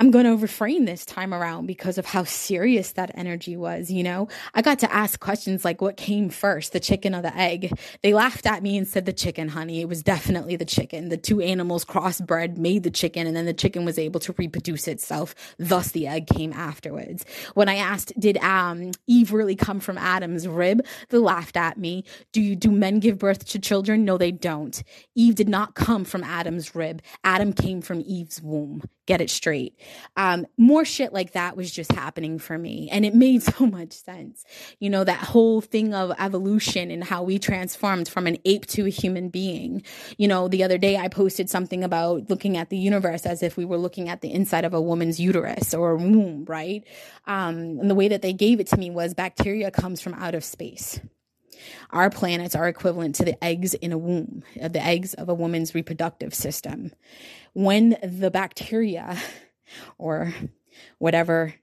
I'm 0.00 0.10
going 0.10 0.24
to 0.24 0.36
refrain 0.36 0.86
this 0.86 1.06
time 1.06 1.32
around 1.32 1.66
because 1.66 1.98
of 1.98 2.06
how 2.06 2.24
serious 2.24 2.92
that 2.92 3.12
energy 3.14 3.56
was. 3.56 3.92
You 3.92 4.02
know, 4.02 4.26
I 4.52 4.60
got 4.60 4.80
to 4.80 4.92
ask 4.92 5.20
questions 5.20 5.64
like, 5.64 5.80
what 5.80 5.96
came 5.96 6.30
first, 6.30 6.72
the 6.72 6.80
chicken 6.80 7.14
or 7.14 7.22
the 7.22 7.36
egg? 7.36 7.78
They 8.02 8.12
laughed 8.12 8.44
at 8.44 8.60
me 8.60 8.76
and 8.76 8.88
said, 8.88 9.06
the 9.06 9.12
chicken, 9.12 9.48
honey. 9.48 9.80
It 9.80 9.88
was 9.88 10.02
definitely 10.02 10.56
the 10.56 10.64
chicken. 10.64 11.10
The 11.10 11.16
two 11.16 11.40
animals 11.40 11.84
crossbred 11.84 12.56
made 12.56 12.82
the 12.82 12.90
chicken, 12.90 13.28
and 13.28 13.36
then 13.36 13.46
the 13.46 13.54
chicken 13.54 13.84
was 13.84 13.96
able 13.96 14.18
to 14.20 14.34
reproduce 14.36 14.88
itself. 14.88 15.32
Thus, 15.58 15.92
the 15.92 16.08
egg 16.08 16.26
came 16.26 16.52
afterwards. 16.52 17.24
When 17.54 17.68
I 17.68 17.76
asked, 17.76 18.18
did 18.18 18.36
um, 18.38 18.90
Eve 19.06 19.32
really 19.32 19.54
come 19.54 19.78
from 19.78 19.96
Adam's 19.96 20.48
rib? 20.48 20.84
They 21.10 21.18
laughed 21.18 21.56
at 21.56 21.78
me. 21.78 22.02
Do 22.32 22.42
you, 22.42 22.56
do 22.56 22.72
men 22.72 22.98
give 22.98 23.18
birth 23.18 23.46
to 23.46 23.60
children? 23.60 24.04
No, 24.04 24.18
they 24.18 24.32
don't. 24.32 24.82
Eve 25.14 25.36
did 25.36 25.48
not 25.48 25.76
come 25.76 26.04
from 26.04 26.24
Adam's 26.24 26.74
rib. 26.74 27.00
Adam 27.22 27.52
came 27.52 27.80
from 27.80 28.02
Eve's 28.04 28.42
womb 28.42 28.82
get 29.06 29.20
it 29.20 29.30
straight. 29.30 29.78
Um, 30.16 30.46
more 30.56 30.84
shit 30.84 31.12
like 31.12 31.32
that 31.32 31.56
was 31.56 31.70
just 31.70 31.92
happening 31.92 32.38
for 32.38 32.58
me. 32.58 32.88
And 32.90 33.04
it 33.04 33.14
made 33.24 33.42
so 33.42 33.66
much 33.66 33.92
sense. 33.92 34.44
You 34.78 34.90
know, 34.90 35.04
that 35.04 35.18
whole 35.18 35.60
thing 35.60 35.94
of 35.94 36.12
evolution 36.18 36.90
and 36.90 37.04
how 37.04 37.22
we 37.22 37.38
transformed 37.38 38.08
from 38.08 38.26
an 38.26 38.38
ape 38.44 38.66
to 38.68 38.86
a 38.86 38.90
human 38.90 39.28
being. 39.28 39.82
You 40.16 40.28
know, 40.28 40.48
the 40.48 40.64
other 40.64 40.78
day 40.78 40.96
I 40.96 41.08
posted 41.08 41.50
something 41.50 41.84
about 41.84 42.30
looking 42.30 42.56
at 42.56 42.70
the 42.70 42.78
universe 42.78 43.26
as 43.26 43.42
if 43.42 43.56
we 43.56 43.64
were 43.64 43.78
looking 43.78 44.08
at 44.08 44.20
the 44.20 44.32
inside 44.32 44.64
of 44.64 44.74
a 44.74 44.80
woman's 44.80 45.20
uterus 45.20 45.74
or 45.74 45.96
womb, 45.96 46.44
right? 46.46 46.84
Um, 47.26 47.78
and 47.80 47.90
the 47.90 47.94
way 47.94 48.08
that 48.08 48.22
they 48.22 48.32
gave 48.32 48.60
it 48.60 48.68
to 48.68 48.76
me 48.76 48.90
was 48.90 49.14
bacteria 49.14 49.70
comes 49.70 50.00
from 50.00 50.14
out 50.14 50.34
of 50.34 50.44
space. 50.44 51.00
Our 51.90 52.10
planets 52.10 52.54
are 52.54 52.68
equivalent 52.68 53.14
to 53.16 53.24
the 53.24 53.42
eggs 53.42 53.74
in 53.74 53.92
a 53.92 53.98
womb, 53.98 54.42
uh, 54.60 54.68
the 54.68 54.84
eggs 54.84 55.14
of 55.14 55.28
a 55.28 55.34
woman's 55.34 55.74
reproductive 55.74 56.34
system. 56.34 56.92
When 57.54 57.96
the 58.02 58.30
bacteria 58.30 59.16
or 59.98 60.34
whatever 60.98 61.54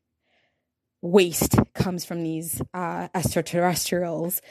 waste 1.01 1.55
comes 1.73 2.05
from 2.05 2.23
these 2.23 2.61
uh, 2.73 3.07
extraterrestrials 3.15 4.41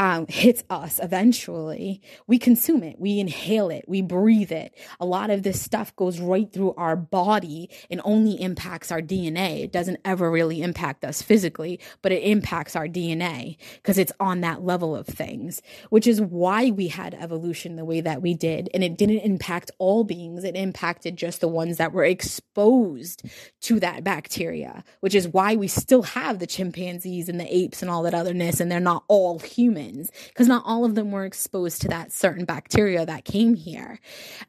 um, 0.00 0.26
hits 0.28 0.64
us 0.70 0.98
eventually, 1.02 2.00
we 2.26 2.38
consume 2.38 2.82
it, 2.82 2.98
we 2.98 3.20
inhale 3.20 3.68
it, 3.68 3.84
we 3.86 4.00
breathe 4.00 4.50
it. 4.50 4.74
A 4.98 5.04
lot 5.04 5.28
of 5.28 5.42
this 5.42 5.60
stuff 5.60 5.94
goes 5.94 6.18
right 6.18 6.50
through 6.50 6.72
our 6.74 6.96
body 6.96 7.68
and 7.90 8.00
only 8.02 8.40
impacts 8.40 8.90
our 8.90 9.02
DNA. 9.02 9.62
It 9.62 9.72
doesn't 9.72 10.00
ever 10.06 10.30
really 10.30 10.62
impact 10.62 11.04
us 11.04 11.20
physically, 11.20 11.78
but 12.00 12.12
it 12.12 12.22
impacts 12.22 12.74
our 12.74 12.88
DNA 12.88 13.58
because 13.74 13.98
it's 13.98 14.12
on 14.18 14.40
that 14.40 14.62
level 14.62 14.96
of 14.96 15.06
things, 15.06 15.60
which 15.90 16.06
is 16.06 16.20
why 16.22 16.70
we 16.70 16.88
had 16.88 17.12
evolution 17.12 17.76
the 17.76 17.84
way 17.84 18.00
that 18.00 18.22
we 18.22 18.32
did. 18.32 18.70
And 18.72 18.82
it 18.82 18.96
didn't 18.96 19.18
impact 19.18 19.70
all 19.78 20.02
beings, 20.02 20.44
it 20.44 20.56
impacted 20.56 21.18
just 21.18 21.42
the 21.42 21.48
ones 21.48 21.76
that 21.76 21.92
were 21.92 22.04
exposed 22.04 23.22
to 23.60 23.78
that 23.80 24.02
bacteria, 24.02 24.82
which 25.00 25.14
is 25.14 25.28
why 25.28 25.56
we 25.56 25.68
still 25.68 25.99
still 26.00 26.22
have 26.22 26.38
the 26.38 26.46
chimpanzees 26.46 27.28
and 27.28 27.38
the 27.38 27.54
apes 27.54 27.82
and 27.82 27.90
all 27.90 28.02
that 28.04 28.14
otherness, 28.14 28.60
and 28.60 28.70
they're 28.70 28.80
not 28.80 29.04
all 29.08 29.38
humans 29.38 30.10
because 30.28 30.48
not 30.48 30.62
all 30.64 30.84
of 30.84 30.94
them 30.94 31.10
were 31.10 31.24
exposed 31.24 31.82
to 31.82 31.88
that 31.88 32.12
certain 32.12 32.44
bacteria 32.44 33.04
that 33.04 33.24
came 33.24 33.54
here. 33.54 33.98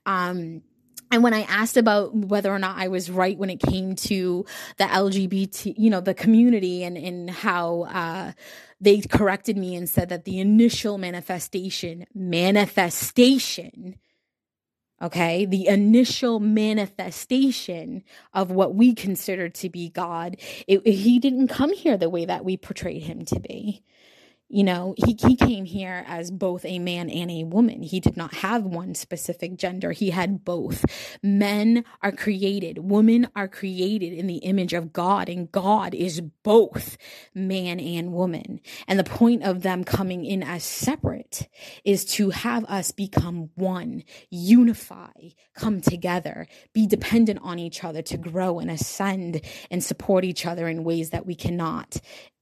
Um, 0.05 0.61
and 1.11 1.23
when 1.23 1.33
I 1.33 1.41
asked 1.41 1.75
about 1.75 2.15
whether 2.15 2.53
or 2.53 2.59
not 2.59 2.77
I 2.77 2.87
was 2.87 3.11
right 3.11 3.37
when 3.37 3.49
it 3.49 3.59
came 3.59 3.95
to 3.95 4.45
the 4.77 4.85
LGBT, 4.85 5.73
you 5.77 5.89
know, 5.89 5.99
the 5.99 6.13
community 6.13 6.83
and, 6.83 6.97
and 6.97 7.29
how, 7.29 7.81
uh, 7.83 8.31
they 8.79 9.01
corrected 9.01 9.57
me 9.57 9.75
and 9.75 9.89
said 9.89 10.09
that 10.09 10.23
the 10.23 10.39
initial 10.39 10.97
manifestation, 10.97 12.05
manifestation 12.15 13.95
Okay. 15.01 15.45
The 15.45 15.67
initial 15.67 16.39
manifestation 16.39 18.03
of 18.33 18.51
what 18.51 18.75
we 18.75 18.93
consider 18.93 19.49
to 19.49 19.69
be 19.69 19.89
God, 19.89 20.37
it, 20.67 20.85
he 20.85 21.19
didn't 21.19 21.47
come 21.47 21.73
here 21.73 21.97
the 21.97 22.09
way 22.09 22.25
that 22.25 22.45
we 22.45 22.57
portrayed 22.57 23.03
him 23.03 23.25
to 23.25 23.39
be. 23.39 23.83
You 24.53 24.65
know, 24.65 24.95
he, 24.97 25.17
he 25.17 25.37
came 25.37 25.63
here 25.63 26.03
as 26.07 26.29
both 26.29 26.65
a 26.65 26.77
man 26.77 27.09
and 27.09 27.31
a 27.31 27.45
woman. 27.45 27.83
He 27.83 28.01
did 28.01 28.17
not 28.17 28.33
have 28.33 28.65
one 28.65 28.95
specific 28.95 29.55
gender. 29.55 29.93
He 29.93 30.09
had 30.09 30.43
both. 30.43 30.83
Men 31.23 31.85
are 32.01 32.11
created, 32.11 32.79
women 32.79 33.29
are 33.33 33.47
created 33.47 34.11
in 34.11 34.27
the 34.27 34.39
image 34.39 34.73
of 34.73 34.91
God, 34.91 35.29
and 35.29 35.49
God 35.49 35.93
is 35.93 36.19
both 36.43 36.97
man 37.33 37.79
and 37.79 38.11
woman. 38.11 38.59
And 38.89 38.99
the 38.99 39.05
point 39.05 39.43
of 39.43 39.61
them 39.61 39.85
coming 39.85 40.25
in 40.25 40.43
as 40.43 40.65
separate 40.65 41.47
is 41.85 42.03
to 42.15 42.31
have 42.31 42.65
us 42.65 42.91
become 42.91 43.51
one, 43.55 44.03
unify, 44.29 45.11
come 45.55 45.79
together, 45.79 46.45
be 46.73 46.85
dependent 46.85 47.39
on 47.41 47.57
each 47.57 47.85
other 47.85 48.01
to 48.01 48.17
grow 48.17 48.59
and 48.59 48.69
ascend 48.69 49.39
and 49.69 49.81
support 49.81 50.25
each 50.25 50.45
other 50.45 50.67
in 50.67 50.83
ways 50.83 51.11
that 51.11 51.25
we 51.25 51.35
cannot 51.35 52.01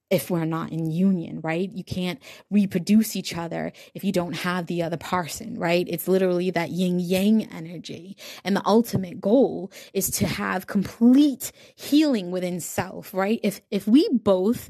if 0.10 0.30
we're 0.30 0.45
not 0.45 0.72
in 0.72 0.89
union, 0.91 1.39
right? 1.41 1.72
You 1.72 1.84
can't 1.84 2.19
reproduce 2.50 3.15
each 3.15 3.36
other 3.36 3.72
if 3.93 4.04
you 4.04 4.12
don't 4.12 4.34
have 4.34 4.65
the 4.65 4.82
other 4.84 4.98
person, 4.98 5.58
right? 5.58 5.86
It's 5.88 6.08
literally 6.08 6.50
that 6.52 6.72
yin 6.72 7.00
yang 7.00 7.45
energy. 7.45 8.17
And 8.43 8.56
the 8.56 8.65
ultimate 8.65 9.22
goal 9.22 9.72
is 9.93 10.10
to 10.12 10.28
have 10.28 10.67
complete 10.67 11.52
healing 11.76 12.32
within 12.32 12.60
self, 12.60 13.13
right? 13.13 13.39
If, 13.43 13.62
if 13.69 13.88
we 13.88 14.10
both 14.12 14.69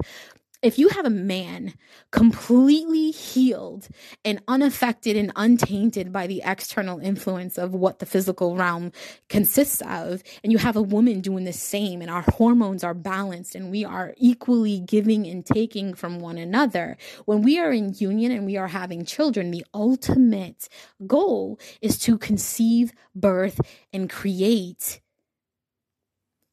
if 0.62 0.78
you 0.78 0.88
have 0.90 1.06
a 1.06 1.10
man 1.10 1.74
completely 2.10 3.10
healed 3.10 3.88
and 4.24 4.42
unaffected 4.46 5.16
and 5.16 5.32
untainted 5.36 6.12
by 6.12 6.26
the 6.26 6.42
external 6.44 6.98
influence 6.98 7.56
of 7.56 7.74
what 7.74 7.98
the 7.98 8.06
physical 8.06 8.56
realm 8.56 8.92
consists 9.28 9.80
of, 9.82 10.22
and 10.42 10.52
you 10.52 10.58
have 10.58 10.76
a 10.76 10.82
woman 10.82 11.20
doing 11.20 11.44
the 11.44 11.52
same, 11.52 12.02
and 12.02 12.10
our 12.10 12.24
hormones 12.34 12.84
are 12.84 12.94
balanced 12.94 13.54
and 13.54 13.70
we 13.70 13.84
are 13.84 14.14
equally 14.18 14.80
giving 14.80 15.26
and 15.26 15.46
taking 15.46 15.94
from 15.94 16.20
one 16.20 16.36
another, 16.36 16.96
when 17.24 17.42
we 17.42 17.58
are 17.58 17.72
in 17.72 17.94
union 17.98 18.30
and 18.30 18.44
we 18.44 18.56
are 18.56 18.68
having 18.68 19.04
children, 19.04 19.50
the 19.50 19.64
ultimate 19.72 20.68
goal 21.06 21.58
is 21.80 21.98
to 21.98 22.18
conceive, 22.18 22.92
birth, 23.14 23.60
and 23.92 24.10
create 24.10 25.00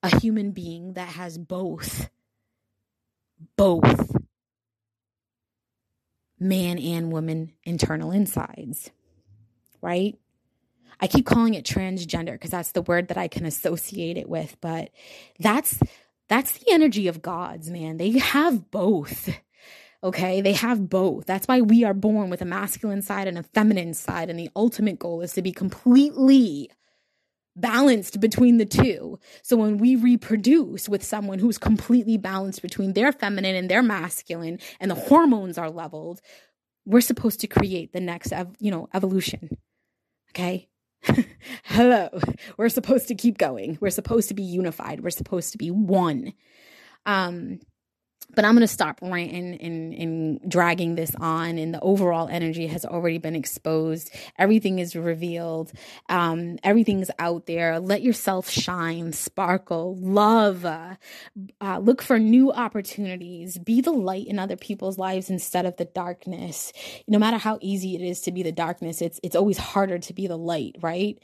a 0.04 0.20
human 0.20 0.52
being 0.52 0.94
that 0.94 1.10
has 1.10 1.38
both 1.38 2.10
both 3.58 4.16
man 6.40 6.78
and 6.80 7.12
woman 7.12 7.54
internal 7.64 8.12
insides, 8.12 8.92
right? 9.82 10.18
I 11.00 11.08
keep 11.08 11.26
calling 11.26 11.54
it 11.54 11.66
transgender 11.66 12.34
because 12.34 12.52
that's 12.52 12.72
the 12.72 12.82
word 12.82 13.10
that 13.10 13.18
I 13.18 13.28
can 13.28 13.46
associate 13.46 14.18
it 14.18 14.30
with, 14.30 14.58
but 14.62 14.90
that's 15.40 15.80
that's 16.30 16.58
the 16.58 16.72
energy 16.72 17.08
of 17.08 17.22
gods, 17.22 17.70
man. 17.70 17.98
They 17.98 18.12
have 18.18 18.72
both. 18.72 19.30
Okay, 20.04 20.42
they 20.42 20.54
have 20.54 20.90
both. 20.90 21.26
That's 21.26 21.48
why 21.48 21.62
we 21.62 21.84
are 21.84 21.94
born 21.94 22.30
with 22.30 22.42
a 22.42 22.46
masculine 22.46 23.02
side 23.02 23.28
and 23.28 23.38
a 23.38 23.44
feminine 23.44 23.96
side, 23.96 24.30
and 24.30 24.38
the 24.38 24.50
ultimate 24.56 25.00
goal 25.00 25.22
is 25.22 25.34
to 25.34 25.42
be 25.42 25.52
completely 25.52 26.70
balanced 27.60 28.20
between 28.20 28.58
the 28.58 28.66
two. 28.66 29.20
So 29.42 29.58
when 29.58 29.78
we 29.78 29.96
reproduce 29.96 30.88
with 30.88 31.04
someone 31.04 31.40
who's 31.40 31.58
completely 31.58 32.18
balanced 32.18 32.62
between 32.62 32.94
their 32.94 33.12
feminine 33.12 33.56
and 33.56 33.70
their 33.70 33.84
masculine 33.84 34.60
and 34.80 34.90
the 34.90 34.96
hormones 34.96 35.58
are 35.58 35.70
leveled, 35.70 36.22
we're 36.86 37.02
supposed 37.02 37.42
to 37.42 37.48
create 37.48 37.92
the 37.92 38.00
next 38.00 38.32
ev- 38.32 38.56
you 38.60 38.72
know 38.72 38.88
evolution. 38.94 39.58
Okay? 40.32 40.70
Hello. 41.64 42.10
We're 42.58 42.70
supposed 42.70 43.08
to 43.10 43.16
keep 43.16 43.38
going. 43.38 43.78
We're 43.82 43.90
supposed 43.90 44.30
to 44.30 44.34
be 44.34 44.44
unified. 44.44 45.02
We're 45.02 45.10
supposed 45.10 45.52
to 45.52 45.58
be 45.58 45.72
one. 45.72 46.34
Um 47.06 47.60
but 48.36 48.46
I'm 48.46 48.54
going 48.54 48.62
to 48.62 48.68
stop 48.68 49.00
ranting 49.02 49.56
and, 49.56 49.94
and 49.94 50.50
dragging 50.50 50.96
this 50.96 51.16
on. 51.16 51.58
And 51.58 51.74
the 51.74 51.80
overall 51.80 52.28
energy 52.28 52.68
has 52.68 52.86
already 52.86 53.18
been 53.18 53.36
exposed. 53.36 54.14
Everything 54.38 54.80
is 54.80 54.96
revealed. 54.96 55.72
Um, 56.10 56.58
everything's 56.64 57.10
out 57.20 57.46
there. 57.46 57.80
Let 57.80 58.02
yourself 58.02 58.50
shine, 58.50 59.14
sparkle, 59.14 59.96
love. 59.96 60.66
Uh, 60.66 60.96
uh, 61.62 61.80
look 61.80 62.02
for 62.02 62.20
new 62.20 62.52
opportunities. 62.52 63.58
Be 63.58 63.82
the 63.82 63.92
light 63.92 64.28
in 64.28 64.40
other 64.40 64.58
people's 64.58 64.98
lives 64.98 65.30
instead 65.30 65.66
of 65.66 65.78
the 65.78 65.86
darkness. 65.86 66.74
No 67.08 67.20
matter 67.20 67.38
how 67.38 67.58
easy 67.62 67.96
it 67.96 68.02
is 68.02 68.22
to 68.22 68.32
be 68.32 68.44
the 68.44 68.52
darkness, 68.52 69.02
it's 69.02 69.20
it's 69.24 69.36
always 69.36 69.58
harder 69.58 70.00
to 70.00 70.14
be 70.14 70.28
the 70.28 70.38
light, 70.38 70.76
right? 70.82 71.18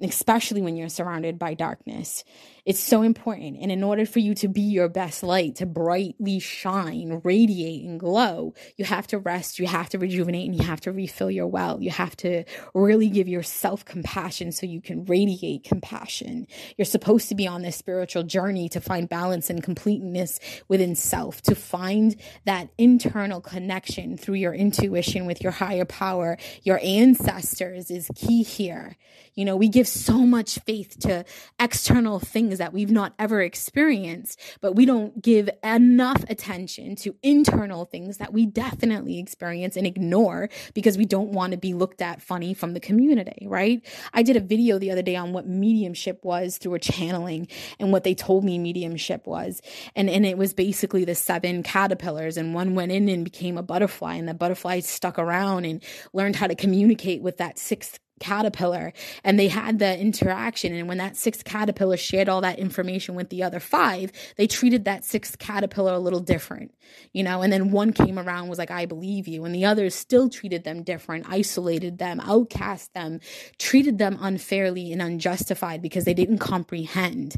Especially 0.00 0.62
when 0.62 0.76
you're 0.76 0.88
surrounded 0.88 1.38
by 1.38 1.54
darkness. 1.54 2.24
It's 2.70 2.78
so 2.78 3.02
important. 3.02 3.58
And 3.60 3.72
in 3.72 3.82
order 3.82 4.06
for 4.06 4.20
you 4.20 4.32
to 4.36 4.46
be 4.46 4.60
your 4.60 4.88
best 4.88 5.24
light, 5.24 5.56
to 5.56 5.66
brightly 5.66 6.38
shine, 6.38 7.20
radiate, 7.24 7.82
and 7.82 7.98
glow, 7.98 8.54
you 8.76 8.84
have 8.84 9.08
to 9.08 9.18
rest, 9.18 9.58
you 9.58 9.66
have 9.66 9.88
to 9.88 9.98
rejuvenate, 9.98 10.48
and 10.48 10.54
you 10.54 10.64
have 10.64 10.80
to 10.82 10.92
refill 10.92 11.32
your 11.32 11.48
well. 11.48 11.82
You 11.82 11.90
have 11.90 12.14
to 12.18 12.44
really 12.72 13.08
give 13.08 13.26
yourself 13.26 13.84
compassion 13.84 14.52
so 14.52 14.66
you 14.66 14.80
can 14.80 15.04
radiate 15.06 15.64
compassion. 15.64 16.46
You're 16.78 16.84
supposed 16.84 17.28
to 17.30 17.34
be 17.34 17.48
on 17.48 17.62
this 17.62 17.74
spiritual 17.74 18.22
journey 18.22 18.68
to 18.68 18.80
find 18.80 19.08
balance 19.08 19.50
and 19.50 19.64
completeness 19.64 20.38
within 20.68 20.94
self, 20.94 21.42
to 21.42 21.56
find 21.56 22.14
that 22.44 22.68
internal 22.78 23.40
connection 23.40 24.16
through 24.16 24.36
your 24.36 24.54
intuition 24.54 25.26
with 25.26 25.42
your 25.42 25.50
higher 25.50 25.84
power, 25.84 26.38
your 26.62 26.78
ancestors 26.84 27.90
is 27.90 28.08
key 28.14 28.44
here. 28.44 28.96
You 29.34 29.44
know, 29.44 29.56
we 29.56 29.68
give 29.68 29.88
so 29.88 30.18
much 30.18 30.58
faith 30.66 30.98
to 31.00 31.24
external 31.58 32.20
things 32.20 32.59
that 32.60 32.72
we've 32.72 32.90
not 32.90 33.14
ever 33.18 33.42
experienced, 33.42 34.40
but 34.60 34.74
we 34.74 34.86
don't 34.86 35.20
give 35.20 35.50
enough 35.64 36.22
attention 36.28 36.94
to 36.96 37.14
internal 37.22 37.84
things 37.84 38.18
that 38.18 38.32
we 38.32 38.46
definitely 38.46 39.18
experience 39.18 39.76
and 39.76 39.86
ignore 39.86 40.48
because 40.74 40.96
we 40.96 41.04
don't 41.04 41.30
want 41.30 41.50
to 41.50 41.58
be 41.58 41.74
looked 41.74 42.00
at 42.00 42.22
funny 42.22 42.54
from 42.54 42.74
the 42.74 42.80
community, 42.80 43.46
right? 43.46 43.84
I 44.14 44.22
did 44.22 44.36
a 44.36 44.40
video 44.40 44.78
the 44.78 44.90
other 44.90 45.02
day 45.02 45.16
on 45.16 45.32
what 45.32 45.46
mediumship 45.46 46.24
was 46.24 46.58
through 46.58 46.74
a 46.74 46.78
channeling 46.78 47.48
and 47.78 47.92
what 47.92 48.04
they 48.04 48.14
told 48.14 48.44
me 48.44 48.58
mediumship 48.58 49.26
was. 49.26 49.60
And, 49.96 50.08
and 50.08 50.24
it 50.24 50.38
was 50.38 50.54
basically 50.54 51.04
the 51.04 51.14
seven 51.14 51.62
caterpillars, 51.62 52.36
and 52.36 52.54
one 52.54 52.74
went 52.74 52.92
in 52.92 53.08
and 53.08 53.24
became 53.24 53.58
a 53.58 53.62
butterfly, 53.62 54.14
and 54.14 54.28
the 54.28 54.34
butterfly 54.34 54.80
stuck 54.80 55.18
around 55.18 55.64
and 55.64 55.82
learned 56.12 56.36
how 56.36 56.46
to 56.46 56.54
communicate 56.54 57.22
with 57.22 57.38
that 57.38 57.58
sixth 57.58 57.98
caterpillar 58.20 58.92
and 59.24 59.38
they 59.38 59.48
had 59.48 59.78
the 59.78 59.98
interaction. 59.98 60.74
And 60.74 60.88
when 60.88 60.98
that 60.98 61.16
sixth 61.16 61.44
caterpillar 61.44 61.96
shared 61.96 62.28
all 62.28 62.42
that 62.42 62.58
information 62.58 63.14
with 63.14 63.30
the 63.30 63.42
other 63.42 63.60
five 63.60 64.12
they 64.36 64.46
treated 64.46 64.84
that 64.84 65.04
sixth 65.04 65.38
caterpillar 65.38 65.94
a 65.94 65.98
little 65.98 66.20
different 66.20 66.72
you 67.12 67.22
know? 67.22 67.42
And 67.42 67.52
then 67.52 67.70
one 67.70 67.92
came 67.92 68.18
around 68.18 68.48
was 68.48 68.58
like 68.58 68.70
i 68.70 68.86
believe 68.86 69.28
you. 69.28 69.44
And 69.44 69.54
the 69.54 69.64
others 69.64 69.94
still 69.94 70.28
treated 70.28 70.64
them 70.64 70.82
different 70.82 71.26
isolated 71.28 71.98
them 71.98 72.20
outcast 72.20 72.94
them 72.94 73.20
treated 73.58 73.98
them 73.98 74.18
unfairly 74.20 74.92
and 74.92 75.02
unjustified 75.02 75.82
because 75.82 76.04
they 76.04 76.14
didn't 76.14 76.38
comprehend 76.38 77.36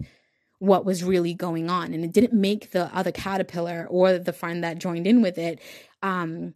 what 0.59 0.85
was 0.85 1.03
really 1.03 1.35
going 1.35 1.69
on. 1.69 1.93
And 1.93 2.05
it 2.05 2.13
didn't 2.13 2.35
make 2.35 2.71
the 2.71 2.95
other 2.97 3.11
caterpillar 3.13 3.87
or 3.91 4.19
the 4.19 4.33
friend 4.33 4.63
that 4.63 4.79
joined 4.79 5.07
in 5.07 5.23
with 5.23 5.39
it 5.39 5.61
um 6.03 6.53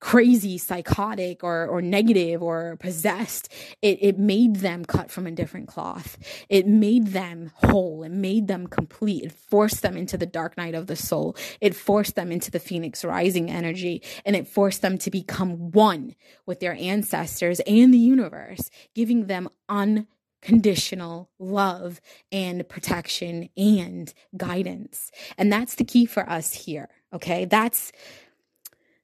crazy, 0.00 0.58
psychotic, 0.58 1.42
or 1.42 1.66
or 1.66 1.82
negative 1.82 2.42
or 2.42 2.76
possessed. 2.76 3.52
It 3.82 3.98
it 4.00 4.18
made 4.18 4.56
them 4.56 4.84
cut 4.84 5.10
from 5.10 5.26
a 5.26 5.30
different 5.32 5.68
cloth. 5.68 6.18
It 6.48 6.66
made 6.66 7.08
them 7.08 7.50
whole. 7.54 8.02
It 8.02 8.12
made 8.12 8.46
them 8.48 8.66
complete. 8.66 9.24
It 9.24 9.32
forced 9.32 9.82
them 9.82 9.96
into 9.96 10.16
the 10.16 10.26
dark 10.26 10.56
night 10.56 10.74
of 10.74 10.86
the 10.86 10.96
soul. 10.96 11.36
It 11.60 11.74
forced 11.74 12.14
them 12.14 12.30
into 12.30 12.50
the 12.50 12.60
phoenix 12.60 13.04
rising 13.04 13.50
energy, 13.50 14.02
and 14.24 14.36
it 14.36 14.48
forced 14.48 14.82
them 14.82 14.98
to 14.98 15.10
become 15.10 15.70
one 15.72 16.14
with 16.46 16.60
their 16.60 16.74
ancestors 16.74 17.60
and 17.60 17.92
the 17.92 17.98
universe, 17.98 18.70
giving 18.94 19.26
them 19.26 19.48
unconditional 19.68 21.30
love 21.38 22.00
and 22.30 22.68
protection 22.68 23.48
and 23.56 24.12
guidance. 24.36 25.10
And 25.36 25.52
that's 25.52 25.74
the 25.74 25.84
key 25.84 26.06
for 26.06 26.28
us 26.28 26.52
here. 26.52 26.88
Okay. 27.12 27.44
That's 27.46 27.90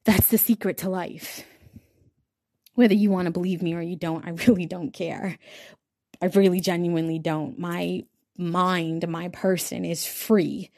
that's 0.04 0.28
the 0.28 0.38
secret 0.38 0.78
to 0.78 0.90
life. 0.90 1.44
Whether 2.74 2.94
you 2.94 3.10
want 3.10 3.26
to 3.26 3.32
believe 3.32 3.62
me 3.62 3.74
or 3.74 3.82
you 3.82 3.96
don't, 3.96 4.26
I 4.26 4.30
really 4.46 4.66
don't 4.66 4.92
care. 4.92 5.38
I 6.22 6.26
really 6.26 6.60
genuinely 6.60 7.18
don't. 7.18 7.58
My 7.58 8.04
mind, 8.36 9.06
my 9.08 9.28
person 9.28 9.84
is 9.84 10.06
free, 10.06 10.70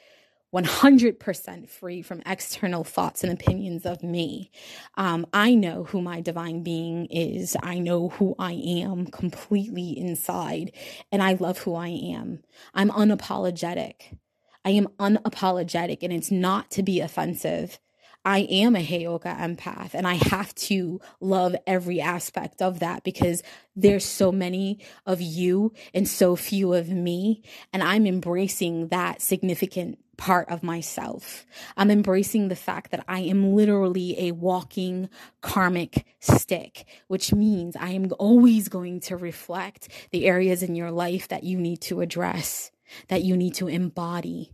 100% 0.53 1.69
free 1.69 2.01
from 2.01 2.21
external 2.25 2.83
thoughts 2.83 3.23
and 3.23 3.33
opinions 3.33 3.85
of 3.85 4.03
me. 4.03 4.51
Um, 4.95 5.25
I 5.33 5.55
know 5.55 5.83
who 5.85 6.01
my 6.01 6.21
divine 6.21 6.63
being 6.63 7.05
is. 7.07 7.55
I 7.61 7.79
know 7.79 8.09
who 8.09 8.35
I 8.39 8.53
am 8.53 9.07
completely 9.07 9.97
inside, 9.97 10.71
and 11.11 11.21
I 11.21 11.33
love 11.33 11.59
who 11.59 11.75
I 11.75 11.89
am. 11.89 12.43
I'm 12.73 12.89
unapologetic. 12.89 14.17
I 14.65 14.71
am 14.71 14.87
unapologetic, 14.99 15.99
and 16.01 16.13
it's 16.13 16.31
not 16.31 16.71
to 16.71 16.83
be 16.83 16.99
offensive. 16.99 17.79
I 18.27 18.39
am 18.39 18.75
a 18.75 18.85
Heyoka 18.85 19.39
empath 19.39 19.93
and 19.93 20.05
I 20.05 20.15
have 20.15 20.53
to 20.55 20.99
love 21.21 21.55
every 21.65 22.01
aspect 22.01 22.61
of 22.61 22.79
that 22.79 23.05
because 23.05 23.41
there's 23.73 24.03
so 24.03 24.33
many 24.33 24.79
of 25.05 25.21
you 25.21 25.71
and 25.93 26.05
so 26.05 26.35
few 26.35 26.73
of 26.73 26.89
me. 26.89 27.41
And 27.71 27.81
I'm 27.81 28.05
embracing 28.05 28.89
that 28.89 29.21
significant 29.21 29.99
part 30.17 30.49
of 30.49 30.61
myself. 30.61 31.45
I'm 31.77 31.89
embracing 31.89 32.49
the 32.49 32.57
fact 32.57 32.91
that 32.91 33.05
I 33.07 33.21
am 33.21 33.53
literally 33.53 34.27
a 34.27 34.33
walking 34.33 35.07
karmic 35.39 36.05
stick, 36.19 36.85
which 37.07 37.31
means 37.31 37.77
I 37.77 37.91
am 37.91 38.11
always 38.19 38.67
going 38.67 38.99
to 39.01 39.15
reflect 39.15 39.87
the 40.11 40.25
areas 40.25 40.63
in 40.63 40.75
your 40.75 40.91
life 40.91 41.29
that 41.29 41.45
you 41.45 41.57
need 41.57 41.79
to 41.83 42.01
address, 42.01 42.71
that 43.07 43.23
you 43.23 43.37
need 43.37 43.53
to 43.53 43.69
embody. 43.69 44.51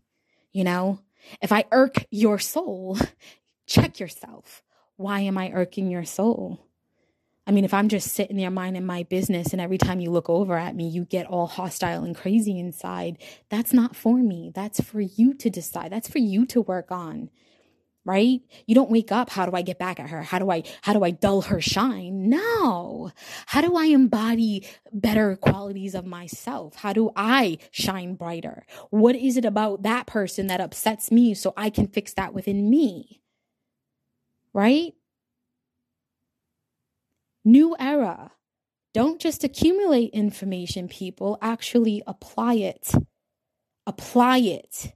You 0.52 0.64
know, 0.64 1.00
if 1.42 1.52
I 1.52 1.66
irk 1.72 2.06
your 2.12 2.38
soul, 2.38 3.00
check 3.66 4.00
yourself. 4.00 4.64
Why 4.96 5.22
am 5.22 5.38
I 5.38 5.52
irking 5.52 5.90
your 5.90 6.06
soul? 6.06 6.60
I 7.46 7.52
mean, 7.52 7.66
if 7.66 7.74
I'm 7.74 7.90
just 7.90 8.14
sitting 8.14 8.38
there 8.38 8.50
minding 8.50 8.86
my 8.86 9.04
business 9.04 9.52
and 9.52 9.60
every 9.60 9.78
time 9.78 10.00
you 10.00 10.12
look 10.12 10.30
over 10.30 10.56
at 10.56 10.76
me, 10.76 10.88
you 10.88 11.04
get 11.04 11.26
all 11.26 11.48
hostile 11.48 12.04
and 12.04 12.16
crazy 12.16 12.58
inside, 12.58 13.18
that's 13.50 13.74
not 13.74 13.96
for 13.96 14.18
me. 14.18 14.52
That's 14.56 14.80
for 14.80 15.02
you 15.02 15.34
to 15.36 15.50
decide. 15.50 15.92
That's 15.92 16.08
for 16.08 16.20
you 16.20 16.46
to 16.48 16.62
work 16.62 16.92
on. 16.92 17.30
Right? 18.06 18.42
You 18.66 18.76
don't 18.76 18.92
wake 18.92 19.14
up, 19.14 19.30
how 19.30 19.46
do 19.46 19.56
I 19.56 19.62
get 19.62 19.80
back 19.80 19.98
at 19.98 20.10
her? 20.10 20.24
How 20.24 20.38
do 20.38 20.52
I 20.52 20.64
how 20.82 20.92
do 20.92 21.06
I 21.06 21.12
dull 21.12 21.44
her 21.44 21.62
shine? 21.62 22.28
No. 22.30 23.12
How 23.46 23.62
do 23.62 23.78
I 23.78 23.86
embody 23.86 24.68
better 24.92 25.38
qualities 25.38 25.96
of 25.96 26.06
myself? 26.06 26.76
How 26.76 26.92
do 26.92 27.12
I 27.16 27.60
shine 27.72 28.16
brighter? 28.16 28.66
What 28.90 29.16
is 29.16 29.38
it 29.38 29.46
about 29.46 29.84
that 29.84 30.06
person 30.06 30.48
that 30.48 30.60
upsets 30.60 31.12
me 31.12 31.34
so 31.34 31.54
I 31.56 31.70
can 31.70 31.88
fix 31.88 32.14
that 32.16 32.34
within 32.34 32.70
me? 32.70 33.23
Right? 34.54 34.94
New 37.46 37.76
era. 37.80 38.32
Don't 38.94 39.20
just 39.20 39.44
accumulate 39.44 40.12
information, 40.12 40.88
people, 40.88 41.38
actually 41.42 42.04
apply 42.08 42.56
it. 42.56 42.92
Apply 43.88 44.38
it. 44.40 44.94